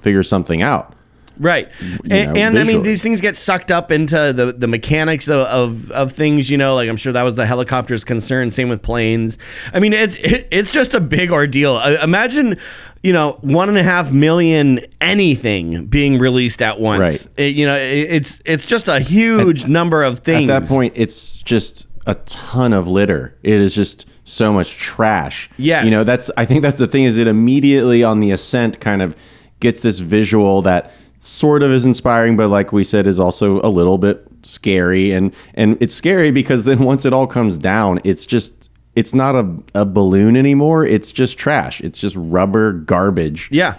figure 0.02 0.24
something 0.24 0.62
out. 0.62 0.94
Right. 1.38 1.70
And, 2.10 2.34
know, 2.34 2.40
and 2.40 2.58
I 2.58 2.64
mean, 2.64 2.82
these 2.82 3.04
things 3.04 3.20
get 3.20 3.36
sucked 3.36 3.70
up 3.70 3.92
into 3.92 4.32
the, 4.32 4.54
the 4.54 4.68
mechanics 4.68 5.28
of, 5.28 5.42
of, 5.48 5.92
of 5.92 6.12
things, 6.14 6.50
you 6.50 6.56
know, 6.58 6.76
like 6.76 6.88
I'm 6.88 6.96
sure 6.96 7.12
that 7.12 7.24
was 7.24 7.36
the 7.36 7.46
helicopter's 7.46 8.06
concern. 8.06 8.52
Same 8.52 8.70
with 8.70 8.82
planes. 8.82 9.38
I 9.74 9.80
mean, 9.80 9.92
it's, 9.92 10.16
it, 10.16 10.48
it's 10.50 10.72
just 10.72 10.94
a 10.94 11.02
big 11.02 11.32
ordeal. 11.32 11.76
Uh, 11.76 11.98
imagine, 12.02 12.58
you 13.06 13.14
know, 13.14 13.34
one 13.42 13.70
and 13.70 13.78
a 13.78 13.84
half 13.84 14.12
million 14.12 14.80
anything 15.00 15.86
being 15.86 16.18
released 16.18 16.62
at 16.62 16.80
once. 16.80 17.00
Right. 17.00 17.28
It- 17.38 17.56
you 17.56 17.66
know, 17.66 17.78
it, 17.78 18.12
it's, 18.12 18.42
it's 18.46 18.66
just 18.66 18.88
a 18.88 19.00
huge 19.00 19.68
number 19.68 20.04
of 20.04 20.20
things. 20.20 20.50
At 20.50 20.62
that 20.62 20.68
point, 20.68 20.94
it's 20.96 21.38
just 21.38 21.88
a 22.08 22.16
ton 22.16 22.74
of 22.74 22.88
litter. 22.88 23.38
It 23.44 23.62
is 23.62 23.76
just 23.76 24.08
so 24.24 24.52
much 24.52 24.78
trash. 24.78 25.50
Yes. 25.58 25.86
You 25.86 25.92
know, 25.92 26.04
that's 26.04 26.32
I 26.36 26.46
think 26.46 26.64
that's 26.64 26.80
the 26.80 26.88
thing 26.88 27.04
is 27.04 27.18
it 27.18 27.28
immediately 27.28 28.04
on 28.04 28.20
the 28.22 28.32
ascent 28.32 28.80
kind 28.80 29.02
of 29.04 29.16
gets 29.60 29.82
this 29.82 30.00
visual 30.00 30.64
that 30.64 30.92
sort 31.22 31.62
of 31.64 31.72
is 31.72 31.86
inspiring, 31.86 32.36
but 32.38 32.50
like 32.50 32.72
we 32.72 32.84
said, 32.84 33.06
is 33.08 33.20
also 33.20 33.62
a 33.62 33.70
little 33.70 33.98
bit 34.00 34.28
scary. 34.44 35.12
And 35.12 35.32
and 35.54 35.78
it's 35.80 35.94
scary 35.94 36.32
because 36.32 36.66
then 36.66 36.80
once 36.80 37.06
it 37.06 37.14
all 37.14 37.28
comes 37.28 37.60
down, 37.60 38.00
it's 38.04 38.26
just 38.26 38.70
it's 38.96 39.14
not 39.14 39.36
a, 39.36 39.46
a 39.74 39.86
balloon 39.86 40.36
anymore. 40.38 40.86
It's 40.86 41.12
just 41.12 41.38
trash. 41.38 41.82
It's 41.82 42.00
just 42.00 42.16
rubber 42.18 42.72
garbage 42.74 43.50
Yeah. 43.52 43.76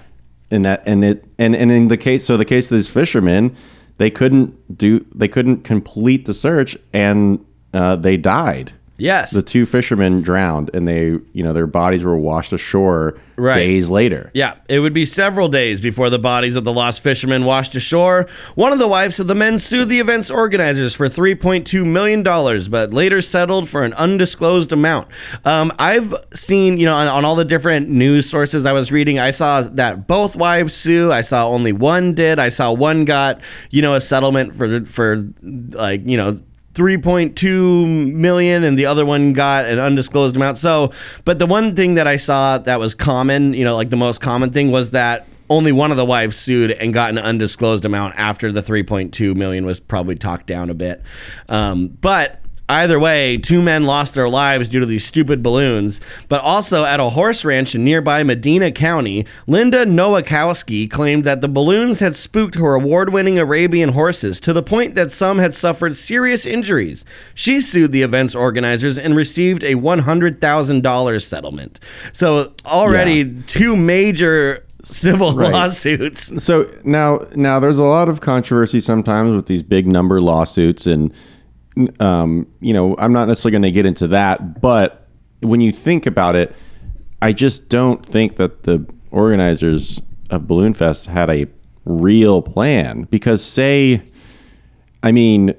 and 0.51 0.65
that 0.65 0.83
and 0.87 1.05
it 1.05 1.25
and 1.39 1.57
and 1.57 1.73
in 1.73 1.89
the 1.89 1.97
case 1.97 2.25
so 2.25 2.37
the 2.37 2.45
case 2.45 2.71
of 2.71 2.77
these 2.77 2.89
fishermen 2.89 3.57
they 3.99 4.11
couldn't 4.11 4.77
do 4.79 5.05
they 5.15 5.27
couldn't 5.29 5.65
complete 5.65 6.25
the 6.27 6.35
search 6.35 6.77
and 6.93 7.45
uh, 7.75 7.97
they 7.97 8.17
died 8.17 8.73
Yes. 8.99 9.31
the 9.31 9.43
two 9.43 9.67
fishermen 9.67 10.23
drowned 10.23 10.71
and 10.75 10.87
they 10.89 11.19
you 11.33 11.43
know 11.43 11.53
their 11.53 11.67
bodies 11.67 12.03
were 12.05 12.17
washed 12.17 12.53
ashore 12.53 13.19
Right. 13.39 13.57
days 13.57 13.91
later 13.91 14.31
Yeah, 14.33 14.55
it 14.67 14.79
would 14.79 14.95
be 14.95 15.05
several 15.05 15.49
days 15.49 15.83
before 15.83 16.09
the 16.09 16.19
bodies 16.19 16.57
of 16.57 16.65
the 16.65 16.73
lost 16.73 17.03
fishermen 17.03 17.45
washed 17.45 17.75
ashore. 17.77 18.27
One 18.55 18.73
of 18.73 18.79
the 18.79 18.89
wives 18.89 19.21
of 19.21 19.27
the 19.27 19.35
men 19.35 19.59
sued 19.59 19.91
the 19.91 20.01
event's 20.01 20.31
organizers 20.31 20.95
for 20.95 21.07
$3.2 21.11 21.85
million, 21.85 22.23
but 22.23 22.95
later 22.95 23.21
settled 23.21 23.69
for 23.69 23.85
an 23.85 23.93
undisclosed 23.93 24.73
amount. 24.73 25.09
Um, 25.45 25.71
I've 25.79 26.15
seen, 26.33 26.79
you 26.79 26.87
know, 26.87 26.95
on, 26.95 27.09
on 27.09 27.27
all 27.27 27.37
the 27.37 27.45
different 27.45 27.91
news 27.91 28.27
sources 28.31 28.65
I 28.65 28.73
was 28.73 28.91
reading, 28.91 29.19
I 29.19 29.33
saw 29.33 29.61
that 29.61 30.07
both 30.07 30.35
wives 30.35 30.73
sue. 30.73 31.13
I 31.13 31.21
saw 31.21 31.47
only 31.51 31.73
one 31.73 32.15
did. 32.15 32.39
I 32.39 32.49
saw 32.49 32.73
one 32.73 33.05
got, 33.05 33.43
you 33.71 33.83
know, 33.83 33.95
a 33.95 34.01
settlement 34.01 34.55
for, 34.57 34.83
for 34.87 35.29
like, 35.43 36.07
you 36.07 36.17
know, 36.17 36.41
3.2 36.77 38.13
million 38.13 38.63
and 38.63 38.79
the 38.79 38.85
other 38.85 39.07
one 39.07 39.33
got 39.33 39.65
an 39.65 39.79
undisclosed 39.79 40.37
amount. 40.37 40.59
So, 40.59 40.93
but 41.25 41.39
the 41.39 41.47
one 41.47 41.75
thing 41.75 41.95
that 41.95 42.07
I 42.07 42.17
saw 42.17 42.59
that 42.59 42.79
was 42.79 42.95
common, 42.95 43.55
you 43.55 43.65
know, 43.65 43.75
like 43.75 43.89
the 43.89 43.97
most 43.97 44.21
common 44.21 44.53
thing 44.53 44.71
was 44.71 44.91
that 44.91 45.27
only 45.49 45.73
one 45.73 45.91
of 45.91 45.97
the 45.97 46.05
wives 46.05 46.37
sued 46.37 46.73
and 46.73 46.93
got 46.93 47.09
an 47.11 47.19
undisclosed 47.19 47.87
amount 47.87 48.15
after 48.19 48.53
the 48.53 48.63
3.2 48.63 49.35
million 49.35 49.65
was 49.65 49.81
probably 49.81 50.17
talked 50.17 50.47
down 50.47 50.69
a 50.69 50.75
bit. 50.75 51.03
Um, 51.49 51.89
but 51.89 52.43
Either 52.69 52.99
way, 52.99 53.37
two 53.37 53.63
men 53.63 53.85
lost 53.85 54.15
their 54.15 54.29
lives 54.29 54.69
due 54.69 54.81
to 54.81 54.87
these 54.87 55.05
stupid 55.05 55.41
balloons. 55.43 56.01
But 56.29 56.41
also 56.43 56.85
at 56.85 56.99
a 56.99 57.11
horse 57.11 57.45
ranch 57.45 57.75
in 57.77 57.85
nearby 57.85 58.25
Medina 58.25 58.73
County, 58.73 59.25
Linda 59.47 59.85
Nowakowski 59.87 60.91
claimed 60.91 61.23
that 61.25 61.41
the 61.41 61.49
balloons 61.49 62.01
had 62.01 62.17
spooked 62.17 62.57
her 62.57 62.75
award 62.75 63.13
winning 63.13 63.39
Arabian 63.39 63.91
horses 63.91 64.41
to 64.41 64.53
the 64.53 64.65
point 64.65 64.97
that 64.97 65.13
some 65.13 65.39
had 65.39 65.55
suffered 65.55 65.97
serious 65.97 66.45
injuries. 66.45 67.05
She 67.35 67.61
sued 67.61 67.93
the 67.93 68.03
event's 68.03 68.35
organizers 68.35 68.99
and 68.99 69.15
received 69.17 69.63
a 69.63 69.77
$100,000 69.77 71.25
settlement. 71.25 71.79
So 72.13 72.53
already 72.65 73.19
Yeah. 73.23 73.43
two 73.47 73.77
major 73.77 74.65
civil 74.83 75.35
Right. 75.37 75.53
lawsuits. 75.53 76.33
so 76.45 76.67
now 76.85 77.21
now 77.35 77.59
there's 77.59 77.79
a 77.79 77.83
lot 77.85 78.09
of 78.09 78.21
controversy 78.21 78.79
sometimes 78.81 79.35
with 79.35 79.47
these 79.47 79.63
big 79.63 79.87
number 79.87 80.21
lawsuits 80.21 80.87
and 80.87 81.13
um, 82.01 82.47
you 82.61 82.73
know 82.73 82.97
i'm 82.99 83.13
not 83.13 83.29
necessarily 83.29 83.53
going 83.53 83.63
to 83.63 83.71
get 83.71 83.87
into 83.87 84.09
that 84.09 84.61
but 84.61 85.09
when 85.41 85.61
you 85.61 85.73
think 85.73 86.07
about 86.07 86.35
it 86.35 86.55
i 87.23 87.33
just 87.33 87.69
don't 87.69 88.05
think 88.07 88.37
that 88.37 88.63
the 88.63 88.85
organizers 89.11 90.01
of 90.31 90.47
balloon 90.47 90.73
fest 90.73 91.07
had 91.07 91.31
a 91.31 91.47
real 91.85 92.43
plan 92.43 93.03
because 93.05 93.45
say 93.45 94.03
i 95.03 95.13
mean 95.13 95.55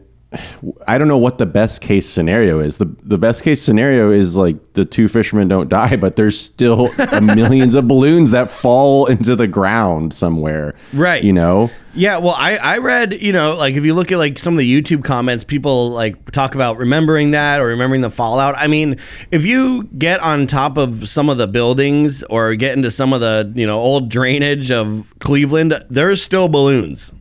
I 0.87 0.97
don't 0.97 1.07
know 1.07 1.17
what 1.17 1.37
the 1.37 1.45
best 1.45 1.79
case 1.79 2.07
scenario 2.07 2.59
is. 2.59 2.77
The 2.77 2.93
the 3.03 3.17
best 3.17 3.43
case 3.43 3.61
scenario 3.61 4.11
is 4.11 4.35
like 4.35 4.73
the 4.73 4.83
two 4.83 5.07
fishermen 5.07 5.47
don't 5.47 5.69
die, 5.69 5.95
but 5.95 6.17
there's 6.17 6.37
still 6.37 6.93
millions 7.21 7.75
of 7.75 7.87
balloons 7.87 8.31
that 8.31 8.49
fall 8.49 9.05
into 9.05 9.37
the 9.37 9.47
ground 9.47 10.13
somewhere. 10.13 10.75
Right. 10.91 11.23
You 11.23 11.31
know? 11.31 11.71
Yeah, 11.93 12.17
well, 12.17 12.35
I, 12.37 12.57
I 12.57 12.77
read, 12.77 13.21
you 13.23 13.31
know, 13.33 13.55
like 13.55 13.75
if 13.75 13.83
you 13.83 13.95
look 13.95 14.11
at 14.11 14.19
like 14.19 14.37
some 14.37 14.53
of 14.53 14.59
the 14.59 14.81
YouTube 14.81 15.03
comments, 15.03 15.43
people 15.43 15.89
like 15.89 16.31
talk 16.31 16.53
about 16.53 16.77
remembering 16.77 17.31
that 17.31 17.59
or 17.59 17.65
remembering 17.67 18.01
the 18.01 18.11
fallout. 18.11 18.55
I 18.55 18.67
mean, 18.67 18.97
if 19.31 19.45
you 19.45 19.85
get 19.97 20.19
on 20.19 20.45
top 20.45 20.77
of 20.77 21.09
some 21.09 21.29
of 21.29 21.37
the 21.37 21.47
buildings 21.47 22.21
or 22.23 22.53
get 22.53 22.77
into 22.77 22.91
some 22.91 23.13
of 23.13 23.21
the, 23.21 23.51
you 23.55 23.65
know, 23.65 23.79
old 23.79 24.09
drainage 24.09 24.69
of 24.69 25.11
Cleveland, 25.19 25.85
there's 25.89 26.21
still 26.21 26.49
balloons. 26.49 27.13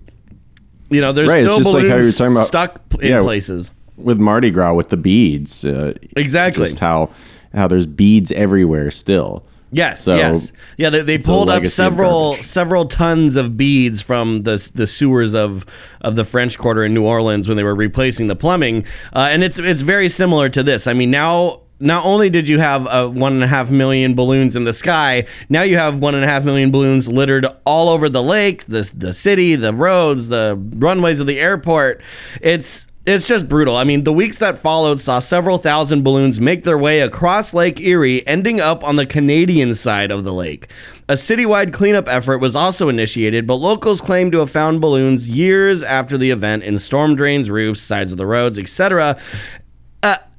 You 0.90 1.00
know, 1.00 1.12
there's 1.12 1.28
Right, 1.28 1.40
it's 1.42 1.48
still 1.50 1.58
just 1.58 1.74
like 1.74 1.86
how 1.88 1.96
you 1.96 2.04
were 2.04 2.12
talking 2.12 2.32
about- 2.32 2.46
stuck 2.46 2.80
in 3.00 3.08
Yeah. 3.08 3.22
places. 3.22 3.70
With 3.96 4.18
Mardi 4.18 4.50
Gras 4.50 4.74
with 4.74 4.90
the 4.90 4.96
beads. 4.96 5.64
Uh, 5.64 5.94
Exactly. 6.16 6.66
Just 6.66 6.80
how 6.80 7.10
how 7.54 7.66
there's 7.66 7.86
beads 7.86 8.30
everywhere 8.32 8.90
still. 8.90 9.42
Yes, 9.72 10.02
So, 10.04 10.14
yes, 10.16 10.52
yeah. 10.76 10.90
They, 10.90 11.00
they 11.00 11.18
pulled 11.18 11.50
up 11.50 11.66
several 11.66 12.34
several 12.36 12.84
tons 12.86 13.34
of 13.36 13.56
beads 13.56 14.00
from 14.00 14.44
the 14.44 14.64
the 14.74 14.86
sewers 14.86 15.34
of 15.34 15.66
of 16.02 16.14
the 16.14 16.24
French 16.24 16.56
Quarter 16.56 16.84
in 16.84 16.94
New 16.94 17.02
Orleans 17.04 17.48
when 17.48 17.56
they 17.56 17.64
were 17.64 17.74
replacing 17.74 18.28
the 18.28 18.36
plumbing, 18.36 18.84
uh, 19.14 19.28
and 19.30 19.42
it's 19.42 19.58
it's 19.58 19.82
very 19.82 20.08
similar 20.08 20.48
to 20.50 20.62
this. 20.62 20.86
I 20.86 20.92
mean, 20.92 21.10
now 21.10 21.60
not 21.78 22.04
only 22.04 22.30
did 22.30 22.48
you 22.48 22.58
have 22.58 22.86
uh, 22.86 23.08
one 23.08 23.34
and 23.34 23.44
a 23.44 23.46
half 23.46 23.70
million 23.70 24.14
balloons 24.14 24.56
in 24.56 24.64
the 24.64 24.72
sky, 24.72 25.26
now 25.48 25.62
you 25.62 25.76
have 25.76 25.98
one 25.98 26.14
and 26.14 26.24
a 26.24 26.26
half 26.26 26.44
million 26.44 26.70
balloons 26.70 27.08
littered 27.08 27.46
all 27.64 27.88
over 27.88 28.08
the 28.08 28.22
lake, 28.22 28.64
the 28.66 28.90
the 28.94 29.12
city, 29.12 29.56
the 29.56 29.74
roads, 29.74 30.28
the 30.28 30.56
runways 30.76 31.20
of 31.20 31.26
the 31.26 31.38
airport. 31.38 32.00
It's 32.40 32.86
it's 33.06 33.26
just 33.26 33.48
brutal. 33.48 33.76
I 33.76 33.84
mean, 33.84 34.02
the 34.02 34.12
weeks 34.12 34.38
that 34.38 34.58
followed 34.58 35.00
saw 35.00 35.20
several 35.20 35.58
thousand 35.58 36.02
balloons 36.02 36.40
make 36.40 36.64
their 36.64 36.76
way 36.76 37.00
across 37.00 37.54
Lake 37.54 37.80
Erie, 37.80 38.26
ending 38.26 38.60
up 38.60 38.82
on 38.82 38.96
the 38.96 39.06
Canadian 39.06 39.76
side 39.76 40.10
of 40.10 40.24
the 40.24 40.32
lake. 40.34 40.68
A 41.08 41.12
citywide 41.12 41.72
cleanup 41.72 42.08
effort 42.08 42.38
was 42.38 42.56
also 42.56 42.88
initiated, 42.88 43.46
but 43.46 43.54
locals 43.56 44.00
claim 44.00 44.32
to 44.32 44.38
have 44.38 44.50
found 44.50 44.80
balloons 44.80 45.28
years 45.28 45.84
after 45.84 46.18
the 46.18 46.32
event 46.32 46.64
in 46.64 46.80
storm 46.80 47.14
drains, 47.14 47.48
roofs, 47.48 47.80
sides 47.80 48.10
of 48.10 48.18
the 48.18 48.26
roads, 48.26 48.58
etc. 48.58 49.16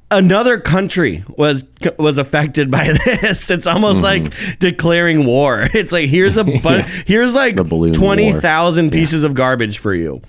Another 0.10 0.58
country 0.58 1.26
was 1.28 1.66
was 2.00 2.18
affected 2.18 2.72
by 2.72 2.94
this. 3.06 3.50
It's 3.50 3.68
almost 3.68 4.02
like 4.02 4.34
declaring 4.60 5.26
war. 5.26 5.68
It's 5.74 5.92
like 5.92 6.10
here's 6.10 6.38
a 6.38 6.44
bu- 6.64 6.84
here's 7.06 7.34
like 7.34 7.56
twenty 7.94 8.32
thousand 8.42 8.92
pieces 8.92 9.24
of 9.24 9.34
garbage 9.34 9.80
for 9.80 9.94
you. 9.94 10.22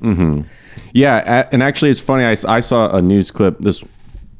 Hmm. 0.00 0.42
Yeah, 0.92 1.46
and 1.52 1.62
actually, 1.62 1.90
it's 1.90 2.00
funny. 2.00 2.24
I, 2.24 2.36
I 2.48 2.60
saw 2.60 2.94
a 2.96 3.02
news 3.02 3.30
clip. 3.30 3.58
This 3.58 3.82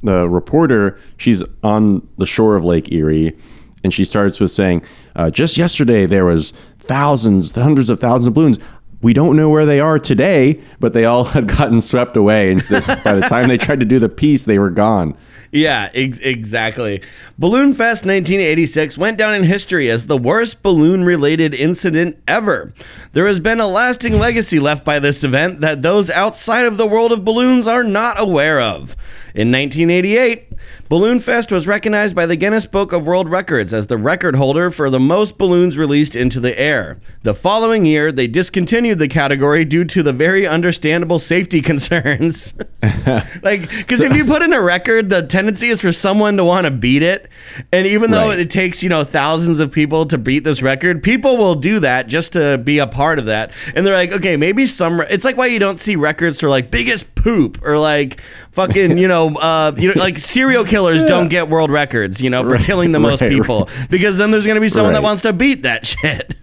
the 0.02 0.28
reporter. 0.28 0.98
She's 1.16 1.42
on 1.62 2.06
the 2.18 2.26
shore 2.26 2.54
of 2.56 2.64
Lake 2.64 2.90
Erie, 2.92 3.36
and 3.84 3.92
she 3.92 4.04
starts 4.04 4.38
with 4.40 4.50
saying, 4.52 4.82
uh, 5.16 5.30
"Just 5.30 5.56
yesterday, 5.56 6.06
there 6.06 6.24
was 6.24 6.52
thousands, 6.78 7.52
hundreds 7.52 7.90
of 7.90 8.00
thousands 8.00 8.28
of 8.28 8.34
balloons. 8.34 8.58
We 9.02 9.14
don't 9.14 9.36
know 9.36 9.48
where 9.48 9.64
they 9.64 9.80
are 9.80 9.98
today, 9.98 10.60
but 10.78 10.92
they 10.92 11.04
all 11.04 11.24
had 11.36 11.48
gotten 11.48 11.80
swept 11.80 12.16
away. 12.16 12.52
And 12.52 12.62
by 12.68 13.14
the 13.14 13.26
time 13.28 13.48
they 13.48 13.58
tried 13.58 13.80
to 13.80 13.86
do 13.86 13.98
the 13.98 14.08
piece, 14.08 14.44
they 14.44 14.58
were 14.58 14.70
gone. 14.70 15.16
Yeah, 15.52 15.90
ex- 15.94 16.18
exactly. 16.18 17.02
Balloon 17.36 17.74
Fest 17.74 18.04
1986 18.04 18.96
went 18.96 19.18
down 19.18 19.34
in 19.34 19.44
history 19.44 19.90
as 19.90 20.06
the 20.06 20.16
worst 20.16 20.62
balloon 20.62 21.02
related 21.02 21.54
incident 21.54 22.18
ever. 22.28 22.72
There 23.12 23.26
has 23.26 23.40
been 23.40 23.58
a 23.58 23.66
lasting 23.66 24.18
legacy 24.18 24.60
left 24.60 24.84
by 24.84 25.00
this 25.00 25.24
event 25.24 25.60
that 25.60 25.82
those 25.82 26.08
outside 26.08 26.66
of 26.66 26.76
the 26.76 26.86
world 26.86 27.10
of 27.10 27.24
balloons 27.24 27.66
are 27.66 27.82
not 27.82 28.20
aware 28.20 28.60
of. 28.60 28.94
In 29.34 29.52
1988, 29.52 30.50
Balloon 30.88 31.20
Fest 31.20 31.52
was 31.52 31.68
recognized 31.68 32.16
by 32.16 32.26
the 32.26 32.34
Guinness 32.34 32.66
Book 32.66 32.92
of 32.92 33.06
World 33.06 33.30
Records 33.30 33.72
as 33.72 33.86
the 33.86 33.96
record 33.96 34.34
holder 34.34 34.72
for 34.72 34.90
the 34.90 34.98
most 34.98 35.38
balloons 35.38 35.78
released 35.78 36.16
into 36.16 36.40
the 36.40 36.58
air. 36.58 36.98
The 37.22 37.32
following 37.32 37.84
year, 37.84 38.10
they 38.10 38.26
discontinued 38.26 38.98
the 38.98 39.06
category 39.06 39.64
due 39.64 39.84
to 39.84 40.02
the 40.02 40.12
very 40.12 40.48
understandable 40.48 41.20
safety 41.20 41.62
concerns. 41.62 42.54
like, 43.42 43.70
because 43.70 44.00
if 44.00 44.16
you 44.16 44.24
put 44.24 44.42
in 44.42 44.52
a 44.52 44.60
record, 44.60 45.10
the 45.10 45.22
tendency 45.40 45.70
is 45.70 45.80
for 45.80 45.90
someone 45.92 46.36
to 46.36 46.44
want 46.44 46.66
to 46.66 46.70
beat 46.70 47.02
it. 47.02 47.28
And 47.72 47.86
even 47.86 48.10
though 48.10 48.28
Right. 48.28 48.38
it 48.38 48.50
takes, 48.50 48.82
you 48.82 48.90
know, 48.90 49.04
thousands 49.04 49.58
of 49.58 49.72
people 49.72 50.04
to 50.06 50.18
beat 50.18 50.44
this 50.44 50.60
record, 50.60 51.02
people 51.02 51.38
will 51.38 51.54
do 51.54 51.80
that 51.80 52.08
just 52.08 52.34
to 52.34 52.58
be 52.58 52.78
a 52.78 52.86
part 52.86 53.18
of 53.18 53.24
that. 53.26 53.52
And 53.74 53.86
they're 53.86 53.94
like, 53.96 54.12
okay, 54.12 54.36
maybe 54.36 54.66
some, 54.66 55.00
it's 55.08 55.24
like 55.24 55.38
why 55.38 55.46
you 55.46 55.58
don't 55.58 55.78
see 55.78 55.96
records 55.96 56.40
for 56.40 56.50
like 56.50 56.70
biggest 56.70 57.14
poop 57.14 57.58
or 57.64 57.78
like 57.78 58.20
fucking, 58.52 58.98
you 58.98 59.08
know, 59.08 59.34
uh, 59.38 59.72
you 59.78 59.88
know, 59.88 59.94
like 60.00 60.18
serial 60.18 60.64
killers 60.64 61.02
don't 61.04 61.28
get 61.28 61.48
world 61.48 61.70
records, 61.70 62.20
you 62.20 62.28
know, 62.28 62.42
for 62.44 62.58
killing 62.62 62.92
the 62.92 63.00
most 63.08 63.22
Right, 63.22 63.30
people 63.30 63.68
because 63.88 64.18
then 64.18 64.30
there's 64.30 64.44
going 64.44 64.56
to 64.56 64.60
be 64.60 64.68
someone 64.68 64.92
that 64.92 65.02
wants 65.02 65.22
to 65.22 65.32
beat 65.32 65.62
that 65.62 65.86
shit. 65.86 66.34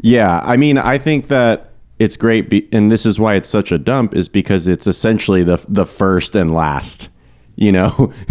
Yeah, 0.00 0.40
I 0.44 0.56
mean, 0.56 0.78
I 0.78 0.98
think 0.98 1.28
that 1.28 1.70
it's 1.98 2.16
great, 2.16 2.50
be- 2.50 2.68
and 2.72 2.90
this 2.90 3.06
is 3.06 3.18
why 3.18 3.34
it's 3.36 3.48
such 3.48 3.72
a 3.72 3.78
dump, 3.78 4.14
is 4.14 4.28
because 4.28 4.66
it's 4.66 4.86
essentially 4.86 5.42
the 5.42 5.64
the 5.68 5.86
first 5.86 6.34
and 6.36 6.52
last. 6.52 7.08
You 7.56 7.72
know, 7.72 8.12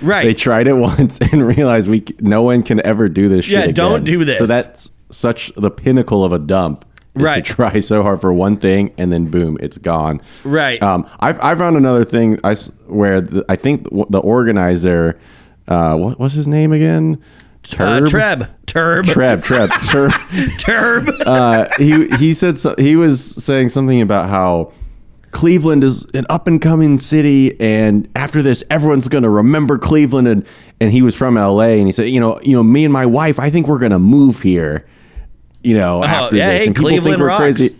Right. 0.00 0.24
They 0.24 0.34
tried 0.34 0.66
it 0.66 0.72
once 0.76 1.18
and 1.20 1.46
realized 1.46 1.88
we 1.88 2.04
no 2.20 2.42
one 2.42 2.62
can 2.62 2.84
ever 2.84 3.08
do 3.08 3.28
this. 3.28 3.48
Yeah, 3.48 3.66
shit 3.66 3.74
don't 3.74 4.04
do 4.04 4.24
this. 4.24 4.38
So 4.38 4.46
that's 4.46 4.92
such 5.10 5.52
the 5.56 5.70
pinnacle 5.70 6.24
of 6.24 6.32
a 6.32 6.38
dump. 6.38 6.84
Is 7.16 7.22
Right. 7.22 7.44
To 7.44 7.54
try 7.54 7.80
so 7.80 8.02
hard 8.02 8.20
for 8.20 8.32
one 8.32 8.58
thing 8.58 8.92
and 8.96 9.12
then 9.12 9.26
boom, 9.26 9.58
it's 9.60 9.78
gone. 9.78 10.20
Right. 10.44 10.82
Um, 10.82 11.08
I've 11.20 11.40
I 11.40 11.54
found 11.54 11.76
another 11.76 12.04
thing 12.04 12.38
I 12.44 12.54
where 12.86 13.20
the, 13.20 13.44
I 13.48 13.56
think 13.56 13.88
the 14.10 14.20
organizer, 14.20 15.18
uh, 15.66 15.96
what 15.96 16.18
was 16.18 16.34
his 16.34 16.46
name 16.46 16.72
again? 16.72 17.20
Uh, 17.72 18.00
Turb? 18.00 18.08
Treb. 18.08 18.48
Turb. 18.66 19.06
Treb. 19.06 19.42
Treb. 19.42 19.70
Treb. 19.70 20.12
Turb. 20.58 21.10
uh, 21.26 21.68
he 21.76 22.08
he 22.16 22.32
said 22.32 22.56
so, 22.56 22.74
he 22.78 22.96
was 22.96 23.22
saying 23.44 23.68
something 23.70 24.00
about 24.00 24.28
how 24.30 24.72
Cleveland 25.30 25.84
is 25.84 26.04
an 26.14 26.24
up 26.30 26.46
and 26.46 26.60
coming 26.60 26.98
city, 26.98 27.58
and 27.60 28.08
after 28.16 28.40
this, 28.42 28.64
everyone's 28.70 29.08
going 29.08 29.24
to 29.24 29.30
remember 29.30 29.78
Cleveland. 29.78 30.28
And 30.28 30.46
and 30.80 30.92
he 30.92 31.02
was 31.02 31.14
from 31.14 31.36
L.A. 31.36 31.78
and 31.78 31.86
he 31.86 31.92
said, 31.92 32.08
you 32.08 32.20
know, 32.20 32.40
you 32.42 32.52
know, 32.54 32.62
me 32.62 32.84
and 32.84 32.92
my 32.92 33.04
wife, 33.06 33.38
I 33.40 33.50
think 33.50 33.66
we're 33.66 33.78
going 33.80 33.92
to 33.92 33.98
move 33.98 34.40
here. 34.42 34.86
You 35.64 35.74
know, 35.74 36.00
oh, 36.02 36.04
after 36.04 36.36
Oh, 36.36 36.38
yeah, 36.38 36.52
this, 36.52 36.62
hey, 36.62 36.66
and 36.68 36.76
people 36.76 36.88
Cleveland 36.90 37.04
think 37.14 37.20
we're 37.20 37.26
rocks. 37.26 37.40
crazy. 37.58 37.76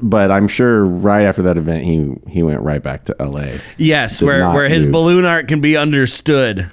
But 0.00 0.30
I'm 0.30 0.46
sure 0.46 0.84
right 0.84 1.26
after 1.26 1.42
that 1.42 1.58
event, 1.58 1.84
he 1.84 2.14
he 2.30 2.42
went 2.44 2.60
right 2.60 2.82
back 2.82 3.04
to 3.06 3.16
L.A. 3.20 3.60
yes, 3.76 4.20
Did 4.20 4.26
where, 4.26 4.48
where 4.50 4.68
his 4.68 4.84
move. 4.84 4.92
balloon 4.92 5.24
art 5.24 5.48
can 5.48 5.60
be 5.60 5.76
understood. 5.76 6.70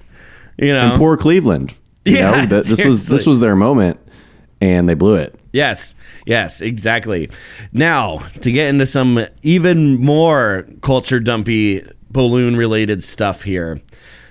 You 0.58 0.72
know? 0.74 0.92
And 0.92 0.98
poor 1.00 1.18
Cleveland. 1.18 1.74
You 2.06 2.18
Yeah, 2.18 2.46
know, 2.46 2.62
this 2.62 2.86
was 2.86 3.08
this 3.08 3.26
was 3.26 3.40
their 3.40 3.56
moment, 3.56 4.00
and 4.62 4.88
they 4.88 4.94
blew 4.94 5.16
it. 5.16 5.38
Yes, 5.56 5.96
yes, 6.26 6.60
exactly. 6.60 7.30
Now, 7.72 8.18
to 8.42 8.52
get 8.52 8.68
into 8.68 8.86
some 8.86 9.26
even 9.42 9.96
more 9.96 10.66
culture 10.82 11.22
dumpy 11.22 11.82
balloon 12.12 12.58
related 12.58 13.06
stuff 13.06 13.44
here. 13.44 13.80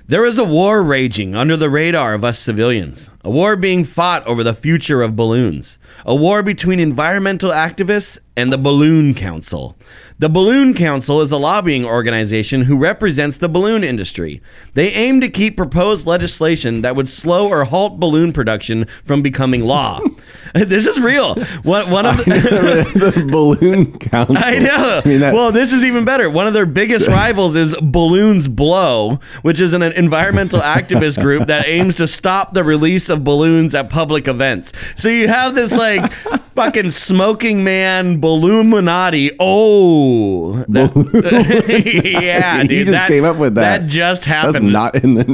There 0.07 0.27
is 0.27 0.37
a 0.37 0.45
war 0.45 0.83
raging 0.83 1.35
under 1.35 1.57
the 1.57 1.71
radar 1.71 2.13
of 2.13 2.25
us 2.25 2.39
civilians. 2.39 3.09
A 3.25 3.31
war 3.31 3.57
being 3.57 3.87
fought 3.87 4.27
over 4.27 4.45
the 4.45 4.53
future 4.53 5.01
of 5.01 5.17
balloons. 5.17 5.79
A 6.05 6.15
war 6.15 6.43
between 6.43 6.79
environmental 6.79 7.51
activists 7.51 8.19
and 8.37 8.53
the 8.53 8.59
Balloon 8.59 9.15
Council. 9.15 9.79
The 10.19 10.29
Balloon 10.29 10.75
Council 10.75 11.23
is 11.23 11.33
a 11.33 11.39
lobbying 11.39 11.87
organization 11.87 12.63
who 12.63 12.77
represents 12.77 13.39
the 13.39 13.49
balloon 13.49 13.83
industry. 13.83 14.43
They 14.75 14.91
aim 14.91 15.23
to 15.23 15.29
keep 15.31 15.57
proposed 15.57 16.07
legislation 16.07 16.83
that 16.83 16.97
would 16.97 17.09
slow 17.09 17.49
or 17.49 17.65
halt 17.65 17.99
balloon 17.99 18.35
production 18.35 18.87
from 19.05 19.23
becoming 19.23 19.63
law. 19.63 20.01
this 20.67 20.87
is 20.87 21.01
real. 21.01 21.35
One, 21.65 21.91
one 21.91 22.07
of 22.07 22.17
the, 22.25 23.13
the 23.15 23.29
balloon 23.31 23.99
council. 23.99 24.37
I 24.39 24.59
know. 24.59 25.01
I 25.05 25.09
mean, 25.09 25.21
that, 25.21 25.35
well, 25.35 25.51
this 25.51 25.73
is 25.73 25.85
even 25.85 26.05
better. 26.05 26.31
One 26.31 26.47
of 26.47 26.55
their 26.55 26.65
biggest 26.67 27.09
rivals 27.09 27.57
is 27.57 27.75
Balloons 27.83 28.47
Blow, 28.47 29.19
which 29.43 29.59
is 29.59 29.73
an 29.73 29.83
environmental 29.83 30.61
activist 30.61 31.21
group 31.21 31.49
that 31.49 31.67
aims 31.67 31.97
to 31.97 32.07
stop 32.07 32.55
the 32.55 32.63
release 32.63 33.09
of 33.09 33.25
balloons 33.25 33.75
at 33.75 33.91
public 33.91 34.29
events. 34.29 34.73
So 34.97 35.09
you 35.09 35.27
have 35.27 35.55
this 35.57 35.73
like 35.73 36.13
fucking 36.55 36.91
smoking 36.91 37.65
man 37.65 38.21
Balloonminati. 38.21 39.35
Oh, 39.41 40.53
that- 40.69 42.15
yeah, 42.23 42.63
He 42.63 42.85
just 42.85 42.93
that, 42.93 43.09
came 43.09 43.25
up 43.25 43.37
with 43.37 43.57
that. 43.57 43.81
That 43.83 43.87
just 43.89 44.23
that's 44.25 44.55
happened. 44.55 44.73
not 44.73 44.95
in 44.95 45.15
the, 45.15 45.25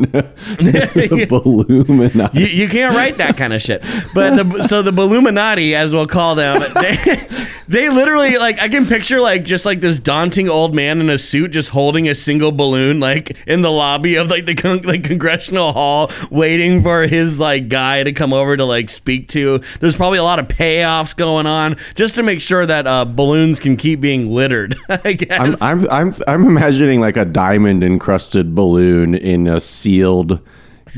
the 0.59 1.26
Balloonminati. 1.28 2.35
You, 2.35 2.46
you 2.46 2.68
can't 2.68 2.96
write 2.96 3.18
that 3.18 3.37
kind 3.37 3.52
of 3.52 3.61
shit. 3.61 3.83
But 4.14 4.37
the, 4.37 4.62
so 4.66 4.80
the 4.83 4.92
Balluminati, 5.11 5.75
as 5.75 5.92
we'll 5.92 6.07
call 6.07 6.35
them, 6.35 6.62
they, 6.75 7.27
they 7.66 7.90
literally 7.90 8.38
like 8.38 8.61
I 8.61 8.68
can 8.68 8.87
picture 8.87 9.20
like 9.20 9.44
just 9.44 9.64
like 9.64 9.81
this 9.81 9.99
daunting 9.99 10.49
old 10.49 10.75
man 10.75 11.01
in 11.01 11.11
a 11.11 11.18
suit 11.18 11.51
just 11.51 11.70
holding 11.70 12.09
a 12.09 12.14
single 12.14 12.53
balloon 12.53 13.01
like 13.01 13.37
in 13.46 13.62
the 13.62 13.70
lobby 13.70 14.14
of 14.14 14.31
like 14.31 14.46
the 14.46 14.55
con- 14.55 14.83
like 14.83 15.03
congressional 15.05 15.73
hall, 15.73 16.11
waiting 16.31 16.83
for 16.83 17.07
his 17.07 17.38
like 17.38 17.68
guy 17.68 18.05
to 18.05 18.12
come 18.12 18.33
over 18.33 18.57
to 18.57 18.64
like 18.64 18.88
speak 18.88 19.29
to. 19.31 19.61
There's 19.81 19.96
probably 19.96 20.18
a 20.18 20.25
lot 20.25 20.38
of 20.38 20.46
payoffs 20.46 21.16
going 21.16 21.46
on 21.46 21.77
just 21.96 22.14
to 22.14 22.23
make 22.23 22.40
sure 22.40 22.64
that 22.64 22.87
uh, 22.87 23.05
balloons 23.05 23.59
can 23.59 23.77
keep 23.77 24.01
being 24.01 24.31
littered. 24.31 24.79
I 24.88 25.14
guess. 25.14 25.40
I'm, 25.40 25.57
I'm 25.61 25.90
I'm 25.90 26.14
I'm 26.29 26.46
imagining 26.46 27.01
like 27.01 27.16
a 27.16 27.25
diamond 27.25 27.83
encrusted 27.83 28.55
balloon 28.55 29.14
in 29.16 29.49
a 29.49 29.61
sealed 29.61 30.40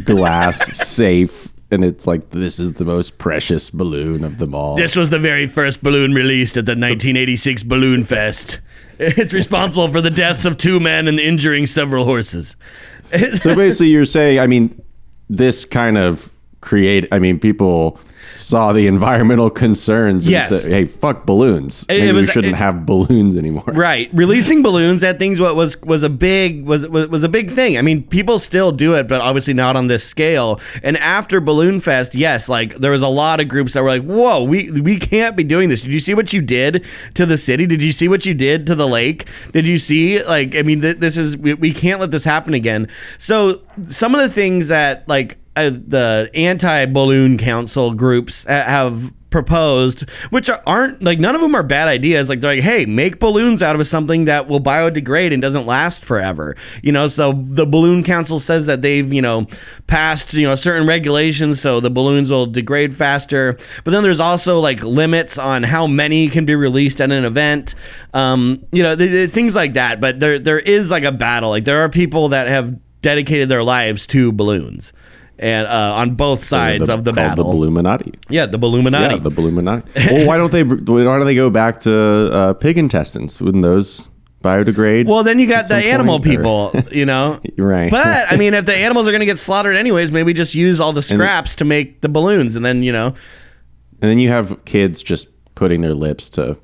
glass 0.05 0.77
safe, 0.89 1.52
and 1.73 1.85
it's 1.85 2.07
like 2.07 2.31
this 2.31 2.61
is 2.61 2.75
the 2.75 2.85
most 2.85 3.19
precious 3.19 3.71
balloon 3.71 4.23
of 4.23 4.39
them 4.39 4.55
all. 4.55 4.77
This 4.77 4.95
was 4.95 5.11
the 5.11 5.19
very 5.19 5.47
first 5.47 5.83
balloon 5.83 6.13
released 6.13 6.57
at 6.57 6.67
the 6.67 6.73
1986 6.73 7.63
Balloon 7.65 8.05
Fest. 8.05 8.61
It's 8.99 9.33
responsible 9.33 9.91
for 9.91 10.01
the 10.01 10.11
deaths 10.11 10.45
of 10.45 10.59
two 10.59 10.79
men 10.79 11.09
and 11.09 11.19
injuring 11.19 11.67
several 11.67 12.05
horses. 12.05 12.55
so 13.37 13.57
basically, 13.57 13.89
you're 13.89 14.05
saying, 14.05 14.39
I 14.39 14.47
mean, 14.47 14.81
this 15.29 15.65
kind 15.65 15.99
of 15.99 16.32
create. 16.63 17.07
I 17.13 17.19
mean, 17.19 17.39
people 17.39 17.99
saw 18.35 18.73
the 18.73 18.87
environmental 18.87 19.51
concerns 19.51 20.25
and 20.25 20.33
Yes. 20.33 20.49
said, 20.49 20.71
"Hey, 20.73 20.87
fuck 20.87 21.27
balloons. 21.27 21.85
It- 21.91 21.97
it 21.97 22.01
Maybe 22.01 22.13
was- 22.13 22.27
we 22.29 22.33
shouldn't 22.33 22.55
it- 22.55 22.57
have 22.57 22.87
balloons 22.87 23.37
anymore." 23.37 23.65
Right, 23.75 24.09
releasing 24.15 24.63
balloons 24.63 25.03
that 25.03 25.19
things 25.19 25.39
what 25.39 25.55
was 25.55 25.77
was 25.83 26.03
a 26.03 26.09
big 26.09 26.65
was, 26.65 26.89
was 26.89 27.09
was 27.11 27.23
a 27.25 27.29
big 27.29 27.51
thing. 27.51 27.77
I 27.77 27.83
mean, 27.83 28.03
people 28.05 28.39
still 28.39 28.73
do 28.73 28.95
it, 28.95 29.07
but 29.07 29.21
obviously 29.21 29.53
not 29.53 29.77
on 29.77 29.89
this 29.89 30.03
scale. 30.05 30.59
And 30.83 30.97
after 30.97 31.41
Balloon 31.43 31.81
Fest, 31.81 32.15
yes, 32.15 32.49
like 32.49 32.79
there 32.79 32.91
was 32.93 33.03
a 33.03 33.09
lot 33.09 33.39
of 33.39 33.49
groups 33.49 33.75
that 33.75 33.83
were 33.83 33.91
like, 33.91 34.05
"Whoa, 34.05 34.43
we 34.43 34.71
we 34.81 34.97
can't 34.97 35.37
be 35.37 35.45
doing 35.45 35.69
this." 35.69 35.83
Did 35.83 35.93
you 35.93 36.01
see 36.01 36.15
what 36.15 36.33
you 36.33 36.41
did 36.41 36.85
to 37.15 37.27
the 37.27 37.37
city? 37.37 37.67
Did 37.67 37.83
you 37.83 37.93
see 37.93 38.09
what 38.09 38.25
you 38.25 38.33
did 38.35 38.67
to 38.69 38.75
the 38.75 38.89
lake? 38.89 39.27
Did 39.53 39.67
you 39.67 39.77
see 39.77 40.23
like 40.23 40.57
I 40.57 40.63
mean, 40.63 40.81
th- 40.81 40.99
this 41.01 41.19
is 41.19 41.37
we, 41.37 41.53
we 41.55 41.73
can't 41.73 42.01
let 42.01 42.11
this 42.13 42.25
happen 42.25 42.55
again. 42.55 42.89
So 43.19 43.61
some 43.91 44.15
of 44.15 44.23
the 44.23 44.31
things 44.31 44.69
that 44.69 45.05
like 45.07 45.37
uh, 45.57 45.71
the 45.71 46.31
anti-balloon 46.35 47.39
council 47.39 47.93
groups 47.93 48.45
have 48.45 49.13
proposed, 49.33 50.09
which 50.31 50.49
are, 50.49 50.63
aren't 50.67 51.03
like 51.03 51.19
none 51.19 51.35
of 51.35 51.41
them 51.41 51.57
are 51.57 51.65
bad 51.65 51.89
ideas. 51.89 52.29
Like 52.29 52.41
they're 52.41 52.55
like, 52.55 52.63
hey, 52.63 52.85
make 52.85 53.19
balloons 53.19 53.63
out 53.63 53.75
of 53.75 53.85
something 53.89 54.27
that 54.27 54.47
will 54.47 54.61
biodegrade 54.61 55.33
and 55.33 55.43
doesn't 55.43 55.67
last 55.67 56.05
forever. 56.05 56.55
You 56.83 56.93
know, 56.93 57.09
so 57.09 57.33
the 57.45 57.67
balloon 57.67 58.05
council 58.05 58.39
says 58.39 58.67
that 58.67 58.83
they've 58.83 59.13
you 59.13 59.23
know 59.23 59.49
passed 59.89 60.35
you 60.35 60.47
know 60.47 60.55
certain 60.55 60.87
regulations 60.87 61.61
so 61.61 61.81
the 61.81 61.91
balloons 61.91 62.31
will 62.31 62.47
degrade 62.47 62.95
faster. 62.95 63.59
But 63.83 63.91
then 63.91 64.05
there's 64.05 64.21
also 64.21 64.61
like 64.61 64.83
limits 64.85 65.39
on 65.39 65.65
how 65.65 65.89
many 65.89 66.29
can 66.29 66.45
be 66.45 66.55
released 66.55 67.01
at 67.01 67.11
an 67.11 67.25
event. 67.25 67.75
Um, 68.15 68.65
you 68.71 68.83
know, 68.83 68.95
th- 68.95 69.11
th- 69.11 69.31
things 69.31 69.57
like 69.57 69.75
that. 69.75 70.01
But 70.01 70.21
there 70.21 70.39
there 70.39 70.61
is 70.61 70.91
like 70.91 71.05
a 71.05 71.13
battle. 71.13 71.51
Like 71.51 71.65
there 71.65 71.81
are 71.83 71.89
people 71.89 72.29
that 72.29 72.47
have 72.47 72.79
dedicated 73.01 73.49
their 73.49 73.65
lives 73.65 74.07
to 74.07 74.31
balloons. 74.31 74.93
And 75.43 75.67
uh, 75.67 75.95
on 75.97 76.15
both 76.15 76.45
sides 76.45 76.89
of 76.89 77.03
the 77.03 77.13
battle, 77.13 77.51
the 77.51 77.59
Balluminati. 77.59 78.15
yeah, 78.29 78.47
the 78.47 78.61
Balluminati. 78.61 79.11
Yeah, 79.11 79.17
the 79.17 79.31
Balluminati. 79.31 79.83
well, 80.13 80.25
why 80.29 80.37
don't 80.37 80.53
they? 80.53 80.63
Why 80.63 81.03
don't 81.19 81.25
they 81.25 81.35
go 81.35 81.51
back 81.51 81.81
to 81.81 82.31
uh, 82.33 82.53
pig 82.55 82.79
intestines? 82.79 83.41
Wouldn't 83.41 83.65
those 83.65 84.07
biodegrade? 84.41 85.07
Well, 85.07 85.25
then 85.25 85.41
you 85.41 85.49
got 85.49 85.67
the 85.67 85.75
animal 85.75 86.21
point, 86.21 86.47
or- 86.47 86.71
people, 86.71 86.93
you 86.97 87.07
know. 87.07 87.41
Right. 87.59 87.91
But 87.91 88.31
I 88.33 88.37
mean, 88.43 88.55
if 88.55 88.67
the 88.67 88.77
animals 88.77 89.09
are 89.09 89.11
going 89.11 89.19
to 89.19 89.27
get 89.27 89.41
slaughtered 89.41 89.75
anyways, 89.75 90.13
maybe 90.13 90.33
just 90.33 90.55
use 90.55 90.79
all 90.79 90.93
the 90.93 91.03
scraps 91.03 91.57
to 91.57 91.65
make 91.65 92.03
the 92.03 92.09
balloons, 92.09 92.55
and 92.55 92.65
then 92.65 92.85
you 92.85 92.93
know, 92.93 93.07
and 93.09 94.11
then 94.11 94.21
you 94.21 94.29
have 94.29 94.65
kids 94.65 95.03
just 95.03 95.27
putting 95.57 95.81
their 95.81 95.95
lips 95.95 96.31
to 96.31 96.57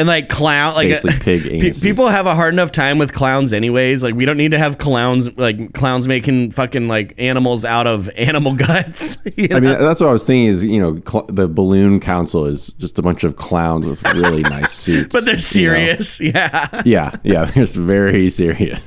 and 0.00 0.08
like 0.08 0.28
clown 0.28 0.74
like 0.74 0.88
Basically 0.88 1.14
uh, 1.14 1.20
pig 1.20 1.42
pe- 1.42 1.60
anuses. 1.60 1.82
people 1.82 2.08
have 2.08 2.26
a 2.26 2.34
hard 2.34 2.54
enough 2.54 2.72
time 2.72 2.98
with 2.98 3.12
clowns 3.12 3.52
anyways 3.52 4.02
like 4.02 4.14
we 4.14 4.24
don't 4.24 4.38
need 4.38 4.50
to 4.52 4.58
have 4.58 4.78
clowns 4.78 5.36
like 5.36 5.74
clowns 5.74 6.08
making 6.08 6.50
fucking 6.52 6.88
like 6.88 7.14
animals 7.18 7.64
out 7.64 7.86
of 7.86 8.08
animal 8.16 8.54
guts 8.54 9.18
you 9.36 9.48
I 9.52 9.60
mean, 9.60 9.78
that's 9.78 10.00
what 10.00 10.08
I 10.08 10.12
was 10.12 10.24
thinking. 10.24 10.46
Is 10.46 10.64
you 10.64 10.80
know, 10.80 11.00
cl- 11.06 11.26
the 11.26 11.46
balloon 11.46 12.00
council 12.00 12.46
is 12.46 12.68
just 12.78 12.98
a 12.98 13.02
bunch 13.02 13.22
of 13.24 13.36
clowns 13.36 13.84
with 13.86 14.02
really 14.14 14.42
nice 14.42 14.72
suits, 14.84 15.14
but 15.14 15.24
they're 15.26 15.34
you 15.34 15.36
know? 15.36 15.40
serious 15.40 16.20
yeah 16.20 16.82
Yeah, 16.86 17.14
yeah, 17.22 17.44
they're 17.44 17.66
very 17.66 18.30
serious. 18.30 18.80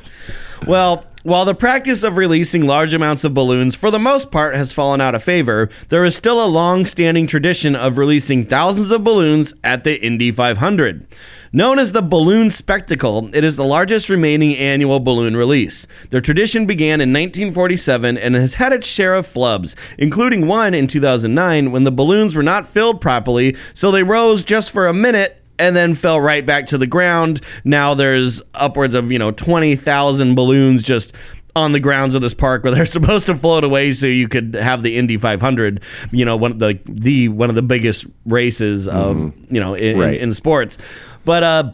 Well, 0.67 1.05
while 1.23 1.45
the 1.45 1.55
practice 1.55 2.03
of 2.03 2.17
releasing 2.17 2.67
large 2.67 2.93
amounts 2.93 3.23
of 3.23 3.33
balloons 3.33 3.75
for 3.75 3.89
the 3.89 3.97
most 3.97 4.29
part 4.29 4.55
has 4.55 4.73
fallen 4.73 4.99
out 4.99 5.15
of 5.15 5.23
favor, 5.23 5.69
there 5.87 6.03
is 6.03 6.17
still 6.17 6.43
a 6.43 6.45
long 6.45 6.85
standing 6.85 7.25
tradition 7.27 7.75
of 7.75 7.97
releasing 7.97 8.45
thousands 8.45 8.91
of 8.91 9.05
balloons 9.05 9.53
at 9.63 9.85
the 9.85 10.01
Indy 10.03 10.31
500. 10.31 11.07
Known 11.53 11.79
as 11.79 11.91
the 11.91 12.01
Balloon 12.01 12.49
Spectacle, 12.49 13.29
it 13.33 13.43
is 13.43 13.55
the 13.55 13.63
largest 13.63 14.09
remaining 14.09 14.57
annual 14.57 14.99
balloon 14.99 15.37
release. 15.37 15.87
The 16.09 16.19
tradition 16.19 16.65
began 16.65 16.99
in 16.99 17.13
1947 17.13 18.17
and 18.17 18.35
has 18.35 18.55
had 18.55 18.73
its 18.73 18.87
share 18.87 19.13
of 19.13 19.31
flubs, 19.31 19.75
including 19.97 20.47
one 20.47 20.73
in 20.73 20.87
2009 20.87 21.71
when 21.71 21.83
the 21.83 21.91
balloons 21.91 22.35
were 22.35 22.41
not 22.41 22.67
filled 22.67 22.99
properly, 22.99 23.55
so 23.73 23.91
they 23.91 24.03
rose 24.03 24.43
just 24.43 24.71
for 24.71 24.87
a 24.87 24.93
minute 24.93 25.42
and 25.63 25.75
then 25.77 25.95
fell 25.95 26.19
right 26.19 26.45
back 26.45 26.67
to 26.67 26.77
the 26.77 26.85
ground. 26.87 27.39
Now 27.63 27.93
there's 27.93 28.41
upwards 28.53 28.93
of, 28.93 29.11
you 29.11 29.17
know, 29.19 29.31
20,000 29.31 30.35
balloons 30.35 30.83
just 30.83 31.13
on 31.55 31.71
the 31.71 31.79
grounds 31.79 32.15
of 32.15 32.21
this 32.21 32.33
park 32.33 32.63
where 32.63 32.73
they're 32.75 32.85
supposed 32.85 33.27
to 33.27 33.35
float 33.35 33.63
away 33.63 33.93
so 33.93 34.05
you 34.07 34.27
could 34.27 34.55
have 34.55 34.83
the 34.83 34.97
Indy 34.97 35.15
500, 35.17 35.79
you 36.11 36.25
know, 36.25 36.35
one 36.35 36.51
of 36.51 36.59
the 36.59 36.77
the 36.85 37.29
one 37.29 37.47
of 37.49 37.55
the 37.55 37.61
biggest 37.61 38.05
races 38.25 38.87
of, 38.87 39.33
you 39.49 39.59
know, 39.61 39.73
in, 39.75 39.97
Right. 39.97 40.15
in, 40.15 40.29
in 40.29 40.33
sports. 40.33 40.77
But 41.23 41.43
uh 41.43 41.71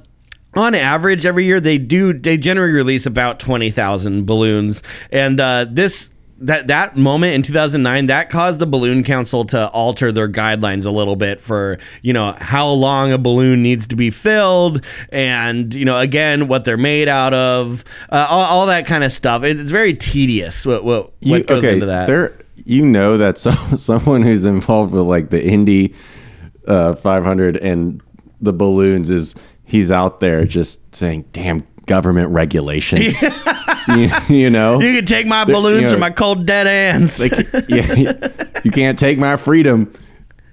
on 0.55 0.73
average 0.75 1.25
every 1.25 1.45
year 1.45 1.59
they 1.59 1.77
do 1.77 2.11
they 2.13 2.35
generally 2.35 2.73
release 2.73 3.05
about 3.05 3.39
20,000 3.39 4.25
balloons 4.25 4.81
and 5.11 5.39
uh 5.39 5.65
this 5.69 6.09
that 6.41 6.67
that 6.67 6.95
moment 6.95 7.33
in 7.35 7.43
2009 7.43 8.05
that 8.07 8.29
caused 8.29 8.59
the 8.59 8.65
balloon 8.65 9.03
council 9.03 9.43
to 9.45 9.67
alter 9.69 10.11
their 10.11 10.29
guidelines 10.29 10.85
a 10.85 10.89
little 10.89 11.15
bit 11.15 11.41
for 11.41 11.77
you 12.01 12.13
know 12.13 12.31
how 12.33 12.69
long 12.69 13.11
a 13.11 13.17
balloon 13.17 13.61
needs 13.61 13.87
to 13.87 13.95
be 13.95 14.09
filled 14.09 14.83
and 15.11 15.73
you 15.73 15.83
know 15.85 15.97
again 15.97 16.47
what 16.47 16.63
they're 16.65 16.77
made 16.77 17.07
out 17.09 17.33
of 17.33 17.83
uh, 18.09 18.25
all, 18.29 18.41
all 18.45 18.65
that 18.67 18.85
kind 18.85 19.03
of 19.03 19.11
stuff. 19.11 19.43
It- 19.43 19.59
it's 19.59 19.71
very 19.71 19.93
tedious 19.93 20.65
what 20.65 20.83
what, 20.83 21.05
what 21.05 21.13
You- 21.21 21.43
goes 21.43 21.63
into 21.63 21.85
that. 21.87 22.07
There, 22.07 22.33
you 22.65 22.85
know 22.85 23.17
that 23.17 23.37
so, 23.37 23.51
someone 23.77 24.21
who's 24.21 24.45
involved 24.45 24.93
with 24.93 25.05
like 25.05 25.29
the 25.31 25.43
Indy 25.43 25.93
uh, 26.67 26.93
500 26.93 27.57
and 27.57 28.01
the 28.41 28.53
balloons 28.53 29.09
is 29.09 29.35
he's 29.65 29.91
out 29.91 30.19
there 30.19 30.45
just 30.45 30.93
saying, 30.95 31.25
"Damn 31.33 31.65
government 31.89 32.29
regulations," 32.29 33.21
you, 33.89 34.09
you 34.29 34.49
know. 34.49 34.79
you 34.79 34.95
can 34.95 35.05
take 35.05 35.27
my 35.27 35.43
balloons 35.43 35.81
you 35.81 35.87
know, 35.89 35.95
or 35.95 35.99
my 35.99 36.11
cold 36.11 36.45
dead 36.45 36.67
hands 36.67 37.19
Like, 37.19 37.33
yeah, 37.67 38.29
you 38.63 38.71
can't 38.71 38.97
take 38.97 39.17
my 39.17 39.35
freedom. 39.35 39.91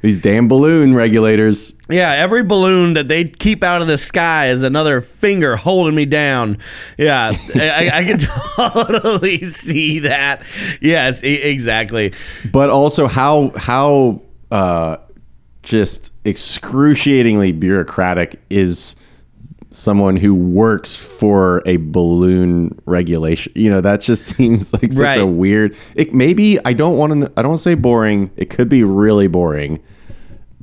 These 0.02 0.20
damn 0.20 0.46
balloon 0.46 0.94
regulators. 0.94 1.74
Yeah, 1.88 2.12
every 2.12 2.44
balloon 2.44 2.94
that 2.94 3.08
they 3.08 3.24
keep 3.24 3.64
out 3.64 3.82
of 3.82 3.88
the 3.88 3.98
sky 3.98 4.48
is 4.50 4.62
another 4.62 5.00
finger 5.00 5.56
holding 5.56 5.94
me 5.94 6.04
down. 6.04 6.58
Yeah, 6.96 7.32
I, 7.54 7.90
I 7.92 8.04
can 8.04 8.18
totally 8.56 9.44
see 9.50 10.00
that. 10.00 10.42
Yes, 10.80 11.24
e- 11.24 11.42
exactly. 11.42 12.12
but 12.52 12.70
also 12.70 13.06
how 13.06 13.52
how 13.56 14.22
uh, 14.50 14.98
just 15.62 16.12
excruciatingly 16.24 17.52
bureaucratic 17.52 18.40
is 18.48 18.94
someone 19.76 20.16
who 20.16 20.34
works 20.34 20.96
for 20.96 21.62
a 21.66 21.76
balloon 21.76 22.76
regulation. 22.86 23.52
You 23.54 23.70
know 23.70 23.80
that 23.82 24.00
just 24.00 24.24
seems 24.36 24.72
like 24.72 24.92
such 24.92 25.02
Right. 25.02 25.20
a 25.20 25.26
weird 25.26 25.76
it 25.94 26.14
maybe 26.14 26.58
i 26.64 26.72
don't 26.72 26.96
want 26.96 27.12
to 27.12 27.32
i 27.36 27.42
don't 27.42 27.50
want 27.50 27.58
to 27.58 27.62
say 27.62 27.74
boring. 27.74 28.30
It 28.36 28.50
could 28.50 28.68
be 28.68 28.84
really 28.84 29.26
boring 29.28 29.80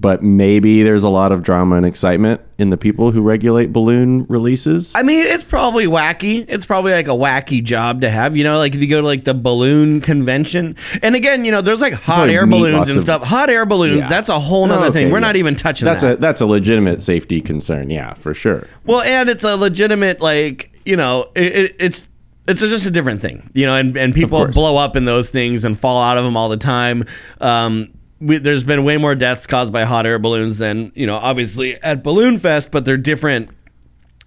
but 0.03 0.21
maybe 0.21 0.83
there's 0.83 1.03
a 1.03 1.09
lot 1.09 1.31
of 1.31 1.41
drama 1.41 1.77
and 1.77 1.85
excitement 1.87 2.41
in 2.59 2.69
the 2.69 2.77
people 2.77 3.09
who 3.11 3.21
regulate 3.23 3.73
balloon 3.73 4.25
releases 4.29 4.93
I 4.95 5.01
mean, 5.01 5.25
it's 5.25 5.43
probably 5.45 5.85
wacky. 5.87 6.45
It's 6.47 6.65
probably 6.65 6.91
like 6.91 7.07
a 7.07 7.11
wacky 7.11 7.63
job 7.63 8.01
to 8.01 8.09
have. 8.11 8.37
You 8.37 8.43
know, 8.43 8.57
like 8.59 8.75
if 8.75 8.81
you 8.81 8.87
go 8.87 9.01
to 9.01 9.07
like 9.07 9.23
the 9.23 9.33
balloon 9.33 10.01
convention, 10.01 10.75
and 11.01 11.15
again, 11.15 11.45
you 11.45 11.51
know, 11.51 11.61
there's 11.61 11.81
like 11.81 11.93
hot 11.93 12.29
air 12.29 12.45
balloons 12.45 12.87
and 12.89 12.97
of- 12.97 13.01
stuff. 13.03 13.23
Hot 13.23 13.49
air 13.49 13.65
balloons, 13.65 13.97
Yeah. 13.97 14.09
that's 14.09 14.29
a 14.29 14.39
whole 14.39 14.67
nother 14.67 14.87
Okay, 14.87 14.93
thing. 15.05 15.11
We're 15.11 15.17
yeah. 15.19 15.27
not 15.27 15.35
even 15.37 15.55
touching 15.55 15.85
that's 15.85 16.03
that. 16.03 16.17
a 16.17 16.21
that's 16.21 16.41
a 16.41 16.45
legitimate 16.45 17.01
safety 17.01 17.41
concern 17.41 17.89
yeah 17.89 18.13
for 18.13 18.33
sure 18.33 18.67
Well, 18.85 19.01
and 19.01 19.29
it's 19.29 19.43
a 19.43 19.55
legitimate 19.55 20.19
like 20.21 20.69
you 20.85 20.95
know 20.97 21.29
it, 21.33 21.55
it, 21.55 21.75
it's 21.79 22.07
it's 22.45 22.59
just 22.59 22.85
a 22.85 22.91
different 22.91 23.21
thing, 23.21 23.49
you 23.53 23.65
know, 23.65 23.75
and 23.75 23.95
and 23.95 24.13
people 24.13 24.45
blow 24.49 24.75
up 24.75 24.97
in 24.97 25.05
those 25.05 25.29
things 25.29 25.63
and 25.63 25.79
fall 25.79 26.01
out 26.01 26.17
of 26.17 26.25
them 26.25 26.35
all 26.35 26.49
the 26.49 26.57
time. 26.57 27.05
Um, 27.39 27.87
we, 28.23 28.37
there's 28.37 28.63
been 28.63 28.83
way 28.83 28.97
more 28.97 29.15
deaths 29.15 29.45
caused 29.47 29.71
by 29.73 29.83
hot 29.83 30.05
air 30.05 30.19
balloons 30.19 30.57
than 30.57 30.91
you 30.95 31.05
know, 31.07 31.15
obviously 31.17 31.75
at 31.83 32.03
Balloon 32.03 32.39
Fest, 32.39 32.71
but 32.71 32.85
they're 32.85 32.97
different. 32.97 33.49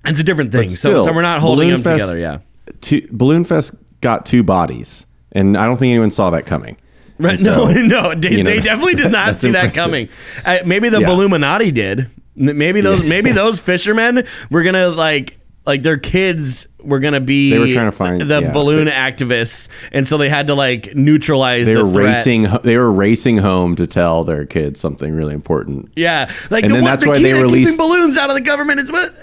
It's 0.05 0.21
a 0.21 0.25
different 0.25 0.53
thing. 0.53 0.69
So, 0.69 0.77
still, 0.77 1.05
so 1.05 1.13
we're 1.13 1.23
not 1.23 1.41
holding 1.41 1.69
Balloon 1.69 1.83
them 1.83 1.99
Fest- 1.99 2.13
together. 2.13 2.19
Yeah. 2.67 2.73
two, 2.81 3.07
Balloon 3.11 3.45
Fest 3.45 3.75
got 4.01 4.25
two 4.27 4.43
bodies, 4.43 5.07
and 5.33 5.57
I 5.57 5.67
don't 5.67 5.77
think 5.79 5.91
anyone 5.91 6.11
saw 6.11 6.31
that 6.31 6.47
coming. 6.47 6.77
Right. 7.19 7.41
So, 7.41 7.69
no, 7.69 7.83
no, 8.13 8.15
they, 8.15 8.31
you 8.37 8.45
know, 8.45 8.51
they 8.51 8.61
definitely 8.61 8.95
did 8.95 9.11
not 9.13 9.39
see 9.39 9.51
that 9.53 9.75
coming. 9.75 10.09
Uh, 10.45 10.59
maybe 10.67 10.89
the 10.91 11.01
Yeah. 11.01 11.09
Balluminati 11.09 11.73
did. 11.73 12.11
Maybe 12.37 12.83
those, 12.83 13.03
maybe 13.09 13.33
those 13.33 13.59
fishermen 13.59 14.27
were 14.51 14.63
gonna 14.63 14.89
like, 14.89 15.36
like 15.67 15.83
their 15.83 15.99
kids 15.99 16.67
were 16.83 17.01
gonna 17.01 17.21
be. 17.21 17.51
They 17.51 17.59
were 17.59 17.67
trying 17.73 17.87
to 17.87 17.93
find- 17.93 18.21
the 18.21 18.41
yeah, 18.43 18.53
balloon 18.53 18.85
they- 18.85 18.91
activists, 18.93 19.67
and 19.93 20.07
so 20.07 20.17
they 20.19 20.29
had 20.29 20.47
to 20.47 20.55
like 20.55 20.95
neutralize. 20.95 21.67
They 21.67 21.75
the 21.75 21.85
were 21.85 21.93
threat. 21.93 22.17
racing. 22.19 22.47
They 22.63 22.77
were 22.77 22.93
racing 22.93 23.39
home 23.39 23.75
to 23.77 23.87
tell 23.87 24.23
their 24.25 24.45
kids 24.47 24.79
something 24.79 25.13
really 25.13 25.35
important. 25.35 25.91
Yeah, 25.97 26.31
like 26.51 26.63
And 26.65 26.71
the, 26.71 26.77
then 26.77 26.85
what, 26.85 26.91
that's 26.91 27.03
the 27.05 27.11
why 27.11 27.19
they 27.21 27.33
released- 27.35 27.77
balloons 27.77 28.17
out 28.17 28.29
of 28.31 28.35
the 28.37 28.41
government 28.43 28.81
is 28.81 28.91
what. 28.93 29.15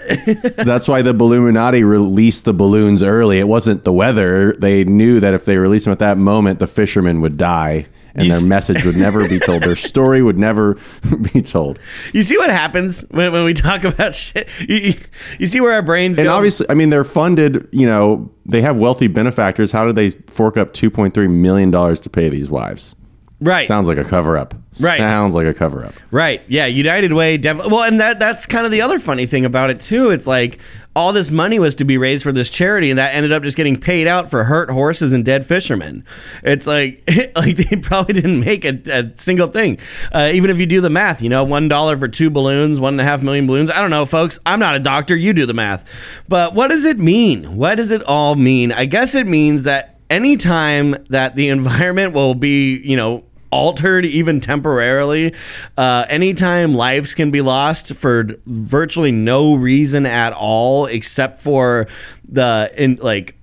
That's 0.64 0.86
why 0.88 1.00
the 1.02 1.14
Balluminati 1.14 1.86
released 1.88 2.44
the 2.44 2.52
balloons 2.52 3.02
early. 3.02 3.38
It 3.38 3.48
wasn't 3.48 3.84
the 3.84 3.92
weather. 3.92 4.54
They 4.58 4.84
knew 4.84 5.20
that 5.20 5.32
if 5.34 5.44
they 5.44 5.56
released 5.56 5.84
them 5.86 5.92
at 5.92 5.98
that 6.00 6.18
moment, 6.18 6.58
the 6.58 6.66
fishermen 6.66 7.20
would 7.22 7.36
die, 7.38 7.86
and 8.14 8.30
their 8.30 8.40
message 8.40 8.84
would 8.84 8.96
never 8.96 9.28
be 9.28 9.38
told. 9.38 9.62
Their 9.62 9.76
story 9.92 10.22
would 10.22 10.38
never 10.38 10.78
be 11.32 11.42
told. 11.42 11.78
you 12.12 12.22
see 12.22 12.36
what 12.36 12.50
happens 12.50 13.02
when, 13.10 13.32
when 13.32 13.44
we 13.44 13.54
talk 13.54 13.84
about 13.84 14.14
shit. 14.14 14.48
You, 14.68 14.94
you, 15.38 15.46
see 15.46 15.60
where 15.60 15.72
our 15.72 15.82
brains 15.82 16.18
And 16.18 16.26
go. 16.26 16.32
obviously, 16.32 16.66
I 16.68 16.74
mean, 16.74 16.90
they're 16.90 17.04
funded. 17.04 17.68
You 17.72 17.86
know, 17.86 18.30
they 18.46 18.62
have 18.62 18.76
wealthy 18.76 19.06
benefactors. 19.08 19.72
How 19.72 19.84
do 19.84 19.92
they 19.92 20.10
fork 20.10 20.56
up 20.56 20.72
two 20.72 20.90
point 20.90 21.14
three 21.14 21.28
million 21.28 21.70
dollars 21.70 22.00
to 22.02 22.10
pay 22.10 22.28
these 22.28 22.50
wives? 22.50 22.94
right? 23.40 23.66
Sounds 23.66 23.86
like 23.88 23.98
a 23.98 24.04
cover 24.04 24.38
up. 24.38 24.54
Right. 24.80 24.98
Sounds 24.98 25.34
like 25.34 25.46
a 25.46 25.52
cover 25.52 25.84
up. 25.84 25.94
Right. 26.10 26.40
Yeah. 26.48 26.66
United 26.66 27.12
Way. 27.12 27.36
Def- 27.36 27.58
well, 27.58 27.82
and 27.82 28.00
that 28.00 28.18
that's 28.18 28.46
kind 28.46 28.64
of 28.64 28.72
the 28.72 28.80
other 28.80 28.98
funny 28.98 29.26
thing 29.26 29.44
about 29.44 29.70
it 29.70 29.80
too. 29.80 30.10
It's 30.10 30.26
like 30.26 30.58
all 30.96 31.12
this 31.12 31.30
money 31.30 31.58
was 31.58 31.74
to 31.76 31.84
be 31.84 31.98
raised 31.98 32.22
for 32.22 32.32
this 32.32 32.48
charity, 32.48 32.90
and 32.90 32.98
that 32.98 33.14
ended 33.14 33.32
up 33.32 33.42
just 33.42 33.56
getting 33.56 33.76
paid 33.76 34.06
out 34.06 34.30
for 34.30 34.44
hurt 34.44 34.70
horses 34.70 35.12
and 35.12 35.24
dead 35.24 35.44
fishermen. 35.44 36.04
It's 36.42 36.66
like 36.66 37.02
like 37.36 37.56
they 37.56 37.76
probably 37.76 38.14
didn't 38.14 38.40
make 38.40 38.64
a, 38.64 38.80
a 38.86 39.12
single 39.16 39.48
thing. 39.48 39.78
Uh, 40.12 40.30
even 40.32 40.50
if 40.50 40.58
you 40.58 40.66
do 40.66 40.80
the 40.80 40.90
math, 40.90 41.20
you 41.20 41.28
know, 41.28 41.42
one 41.44 41.68
dollar 41.68 41.98
for 41.98 42.08
two 42.08 42.30
balloons, 42.30 42.78
one 42.78 42.94
and 42.94 43.00
a 43.00 43.04
half 43.04 43.22
million 43.22 43.46
balloons. 43.46 43.70
I 43.70 43.80
don't 43.80 43.90
know, 43.90 44.06
folks. 44.06 44.38
I'm 44.46 44.60
not 44.60 44.76
a 44.76 44.80
doctor. 44.80 45.16
You 45.16 45.32
do 45.32 45.46
the 45.46 45.54
math. 45.54 45.84
But 46.28 46.54
what 46.54 46.68
does 46.68 46.84
it 46.84 46.98
mean? 46.98 47.56
What 47.56 47.74
does 47.76 47.90
it 47.90 48.02
all 48.04 48.36
mean? 48.36 48.70
I 48.70 48.84
guess 48.84 49.14
it 49.14 49.26
means 49.26 49.64
that 49.64 49.98
anytime 50.10 50.96
that 51.10 51.34
the 51.34 51.48
environment 51.50 52.14
will 52.14 52.34
be, 52.34 52.76
you 52.76 52.96
know 52.96 53.24
altered 53.54 54.04
even 54.04 54.40
temporarily. 54.40 55.32
Uh, 55.78 56.04
anytime 56.08 56.74
lives 56.74 57.14
can 57.14 57.30
be 57.30 57.40
lost 57.40 57.94
for 57.94 58.26
virtually 58.46 59.12
no 59.12 59.54
reason 59.54 60.06
at 60.06 60.32
all 60.32 60.86
except 60.86 61.40
for 61.40 61.86
the 62.28 62.70
in 62.76 62.96
like 63.00 63.36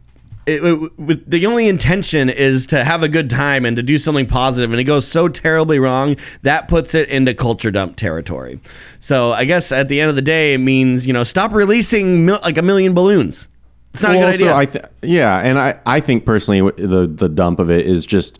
it, 0.45 0.63
it- 0.65 0.99
with 0.99 1.29
the 1.29 1.45
only 1.45 1.67
intention 1.69 2.29
is 2.29 2.65
to 2.65 2.83
have 2.83 3.03
a 3.03 3.07
good 3.07 3.29
time 3.29 3.63
and 3.65 3.77
to 3.77 3.83
do 3.83 3.97
something 3.97 4.25
positive 4.25 4.71
and 4.71 4.79
it 4.79 4.83
goes 4.83 5.07
so 5.07 5.27
terribly 5.29 5.79
wrong 5.79 6.17
that 6.41 6.67
puts 6.67 6.93
it 6.93 7.07
into 7.09 7.33
culture 7.33 7.71
dump 7.71 7.95
territory. 7.95 8.59
So 8.99 9.31
i 9.31 9.45
guess 9.45 9.71
at 9.71 9.87
the 9.87 10.01
end 10.01 10.09
of 10.09 10.15
the 10.17 10.21
day 10.21 10.53
it 10.53 10.57
means 10.57 11.07
you 11.07 11.13
know 11.13 11.23
stop 11.23 11.53
releasing 11.53 12.25
mil- 12.25 12.39
like 12.43 12.57
a 12.57 12.61
million 12.63 12.93
balloons. 12.93 13.47
It's 13.93 14.03
not 14.03 14.11
Well, 14.15 14.29
a 14.29 14.31
good 14.31 14.35
idea. 14.41 14.55
I 14.55 14.65
th- 14.65 14.85
yeah, 15.01 15.37
and 15.39 15.59
I, 15.59 15.77
I 15.85 15.99
think 15.99 16.25
personally 16.25 16.61
the 16.77 17.07
the 17.07 17.27
dump 17.27 17.59
of 17.59 17.69
it 17.69 17.85
is 17.85 18.05
just 18.05 18.39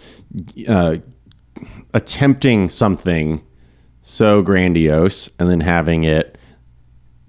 uh, 0.68 0.96
attempting 1.94 2.70
something 2.70 3.42
so 4.02 4.42
grandiose 4.42 5.30
and 5.40 5.50
then 5.50 5.62
having 5.62 6.04
it 6.04 6.38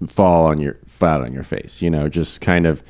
fall 0.07 0.45
on 0.45 0.59
your 0.59 0.77
flat 0.85 1.21
on 1.21 1.33
your 1.33 1.43
face. 1.43 1.81
You 1.81 1.89
know, 1.89 2.09
just 2.09 2.41
kind 2.41 2.65
of 2.65 2.83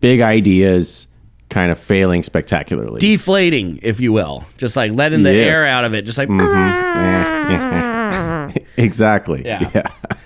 big 0.00 0.20
ideas, 0.20 1.06
kind 1.50 1.70
of 1.72 1.78
failing 1.78 2.22
spectacularly. 2.22 3.00
deflating 3.00 3.78
if 3.82 4.00
you 4.00 4.12
will 4.12 4.44
just 4.58 4.76
like 4.76 4.92
letting 4.92 5.22
the 5.22 5.32
Yes. 5.34 5.46
air 5.56 5.66
out 5.66 5.84
of 5.84 5.94
it 5.94 6.02
just 6.04 6.18
like 6.18 6.28
eh. 6.28 6.34
exactly. 8.76 9.42
Yeah. 9.44 9.70
yeah. 9.74 9.82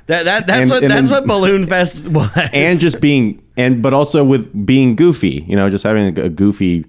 That, 0.06 0.24
that 0.24 0.46
that's 0.46 0.60
And- 0.62 0.70
what 0.70 0.82
and 0.82 0.90
that's 0.90 1.10
then- 1.10 1.20
what 1.20 1.26
Balloon 1.26 1.66
Fest 1.66 2.06
was. 2.08 2.30
and 2.52 2.80
just 2.80 3.00
being 3.00 3.42
and 3.56 3.82
but 3.82 3.92
also 3.92 4.24
with 4.24 4.66
being 4.66 4.96
goofy 4.96 5.44
you 5.48 5.56
know 5.56 5.68
just 5.70 5.84
having 5.84 6.18
a 6.18 6.28
goofy 6.28 6.84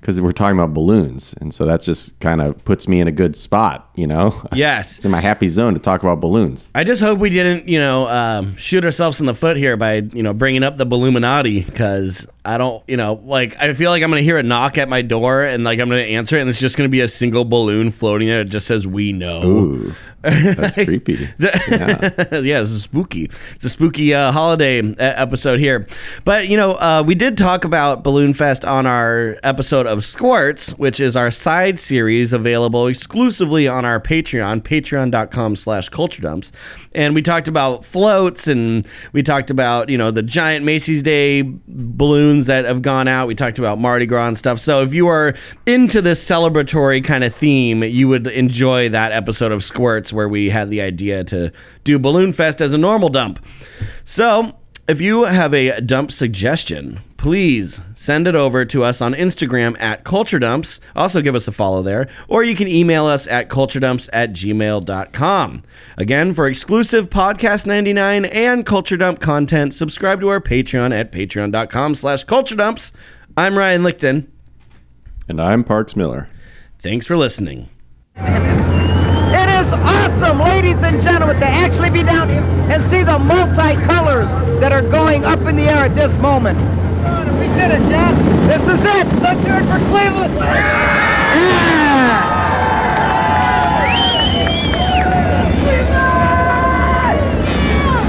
because 0.00 0.20
we're 0.20 0.32
talking 0.32 0.58
about 0.58 0.74
balloons 0.74 1.34
and 1.40 1.52
so 1.52 1.64
that 1.66 1.80
just 1.80 2.18
kind 2.20 2.40
of 2.40 2.62
puts 2.64 2.88
me 2.88 3.00
in 3.00 3.08
a 3.08 3.12
good 3.12 3.36
spot 3.36 3.90
you 3.94 4.06
know 4.06 4.42
yes. 4.54 4.96
it's 4.96 5.04
in 5.04 5.10
my 5.10 5.20
happy 5.20 5.48
zone 5.48 5.74
to 5.74 5.80
talk 5.80 6.02
about 6.02 6.20
balloons 6.20 6.70
I 6.74 6.84
just 6.84 7.02
hope 7.02 7.18
we 7.18 7.30
didn't, 7.30 7.68
you 7.68 7.78
know, 7.78 8.08
um, 8.08 8.56
shoot 8.56 8.84
ourselves 8.84 9.20
in 9.20 9.26
the 9.26 9.34
foot 9.34 9.56
here 9.56 9.76
by, 9.76 9.96
you 9.96 10.22
know, 10.22 10.32
bringing 10.32 10.62
up 10.62 10.76
the 10.76 10.86
Balluminati 10.86 11.66
because 11.66 12.26
I 12.44 12.58
don't, 12.58 12.82
you 12.88 12.96
know, 12.96 13.20
like 13.24 13.56
I 13.58 13.74
feel 13.74 13.90
like 13.90 14.02
I'm 14.02 14.08
gonna 14.08 14.22
hear 14.22 14.38
a 14.38 14.42
knock 14.42 14.78
at 14.78 14.88
my 14.88 15.02
door 15.02 15.44
and 15.44 15.64
like 15.64 15.78
I'm 15.78 15.88
gonna 15.88 16.00
answer 16.02 16.36
it 16.36 16.40
and 16.40 16.50
it's 16.50 16.60
just 16.60 16.76
gonna 16.76 16.88
be 16.88 17.00
a 17.00 17.08
single 17.08 17.44
balloon 17.44 17.90
floating 17.90 18.28
there. 18.28 18.42
It 18.42 18.46
just 18.46 18.66
says 18.66 18.86
"We 18.86 19.12
know." 19.12 19.42
ooh 19.44 19.94
that's 20.22 20.74
creepy 20.84 21.28
yeah. 21.38 22.10
yeah, 22.30 22.60
this 22.60 22.70
is 22.70 22.82
spooky. 22.82 23.30
It's 23.54 23.64
a 23.64 23.70
spooky 23.70 24.12
uh, 24.12 24.32
holiday 24.32 24.80
uh, 24.80 24.94
episode 24.98 25.58
here. 25.58 25.86
But, 26.24 26.48
you 26.48 26.56
know, 26.56 26.72
uh, 26.74 27.02
we 27.06 27.14
did 27.14 27.38
talk 27.38 27.64
about 27.64 28.02
Balloon 28.02 28.34
Fest 28.34 28.64
on 28.64 28.86
our 28.86 29.38
episode 29.42 29.86
of 29.86 30.04
Squirts, 30.04 30.70
which 30.72 31.00
is 31.00 31.16
our 31.16 31.30
side 31.30 31.78
series 31.78 32.32
available 32.32 32.86
exclusively 32.86 33.66
on 33.66 33.84
our 33.84 33.98
Patreon, 33.98 34.62
patreon.com 34.62 35.56
slash 35.56 35.88
culture 35.88 36.20
dumps. 36.20 36.52
And 36.92 37.14
we 37.14 37.22
talked 37.22 37.48
about 37.48 37.84
floats 37.84 38.46
and 38.46 38.86
we 39.12 39.22
talked 39.22 39.50
about, 39.50 39.88
you 39.88 39.96
know, 39.96 40.10
the 40.10 40.22
giant 40.22 40.64
Macy's 40.64 41.02
Day 41.02 41.42
balloons 41.66 42.46
that 42.46 42.66
have 42.66 42.82
gone 42.82 43.08
out. 43.08 43.26
We 43.26 43.34
talked 43.34 43.58
about 43.58 43.78
Mardi 43.78 44.06
Gras 44.06 44.28
and 44.28 44.38
stuff. 44.38 44.58
So 44.58 44.82
if 44.82 44.92
you 44.92 45.06
are 45.06 45.34
into 45.66 46.02
this 46.02 46.22
celebratory 46.22 47.02
kind 47.02 47.24
of 47.24 47.34
theme, 47.34 47.82
you 47.82 48.08
would 48.08 48.26
enjoy 48.26 48.88
that 48.90 49.12
episode 49.12 49.52
of 49.52 49.64
Squirts 49.64 50.09
where 50.12 50.28
we 50.28 50.50
had 50.50 50.70
the 50.70 50.80
idea 50.80 51.24
to 51.24 51.52
do 51.84 51.98
Balloon 51.98 52.32
Fest 52.32 52.60
as 52.60 52.72
a 52.72 52.78
normal 52.78 53.08
dump. 53.08 53.44
So 54.04 54.56
if 54.88 55.00
you 55.00 55.24
have 55.24 55.54
a 55.54 55.80
dump 55.80 56.10
suggestion, 56.10 57.00
please 57.16 57.80
send 57.94 58.26
it 58.26 58.34
over 58.34 58.64
to 58.64 58.82
us 58.82 59.00
on 59.00 59.12
Instagram 59.14 59.78
at 59.80 60.04
Culture 60.04 60.38
Dumps. 60.38 60.80
Also, 60.96 61.20
give 61.20 61.34
us 61.34 61.46
a 61.46 61.52
follow 61.52 61.82
there. 61.82 62.08
Or 62.28 62.42
you 62.42 62.56
can 62.56 62.66
email 62.66 63.06
us 63.06 63.26
at 63.26 63.48
culturedumps 63.48 64.08
at 64.12 64.32
gmail.com. 64.32 65.62
Again, 65.96 66.34
for 66.34 66.46
exclusive 66.46 67.10
Podcast 67.10 67.66
99 67.66 68.24
and 68.24 68.64
Culture 68.66 68.96
Dump 68.96 69.20
content, 69.20 69.74
subscribe 69.74 70.20
to 70.20 70.28
our 70.28 70.40
Patreon 70.40 70.98
at 70.98 71.12
patreon.com 71.12 71.94
slash 71.94 72.24
culturedumps. 72.24 72.92
I'm 73.36 73.56
Ryan 73.56 73.82
Lichten. 73.82 74.26
and 75.28 75.40
i'm 75.40 75.62
parks 75.62 75.94
miller 75.94 76.28
Thanks 76.82 77.06
for 77.06 77.14
listening. 77.16 77.68
Is 79.70 79.76
awesome, 79.76 80.40
ladies 80.40 80.82
and 80.82 81.00
gentlemen, 81.00 81.38
to 81.38 81.46
actually 81.46 81.90
be 81.90 82.02
down 82.02 82.28
here 82.28 82.42
and 82.72 82.82
see 82.86 83.04
the 83.04 83.18
multicolors 83.18 84.28
that 84.58 84.72
are 84.72 84.82
going 84.82 85.24
up 85.24 85.38
in 85.42 85.54
the 85.54 85.62
air 85.62 85.84
at 85.84 85.94
this 85.94 86.16
moment. 86.16 86.58
We 87.38 87.46
did 87.54 87.70
it, 87.70 87.88
Jeff. 87.88 88.18
This 88.48 88.62
is 88.62 88.84
it. 88.84 89.06
Let's 89.22 89.40
do 89.44 89.52
it 89.52 89.64
for 89.70 89.78
Cleveland. 89.90 91.69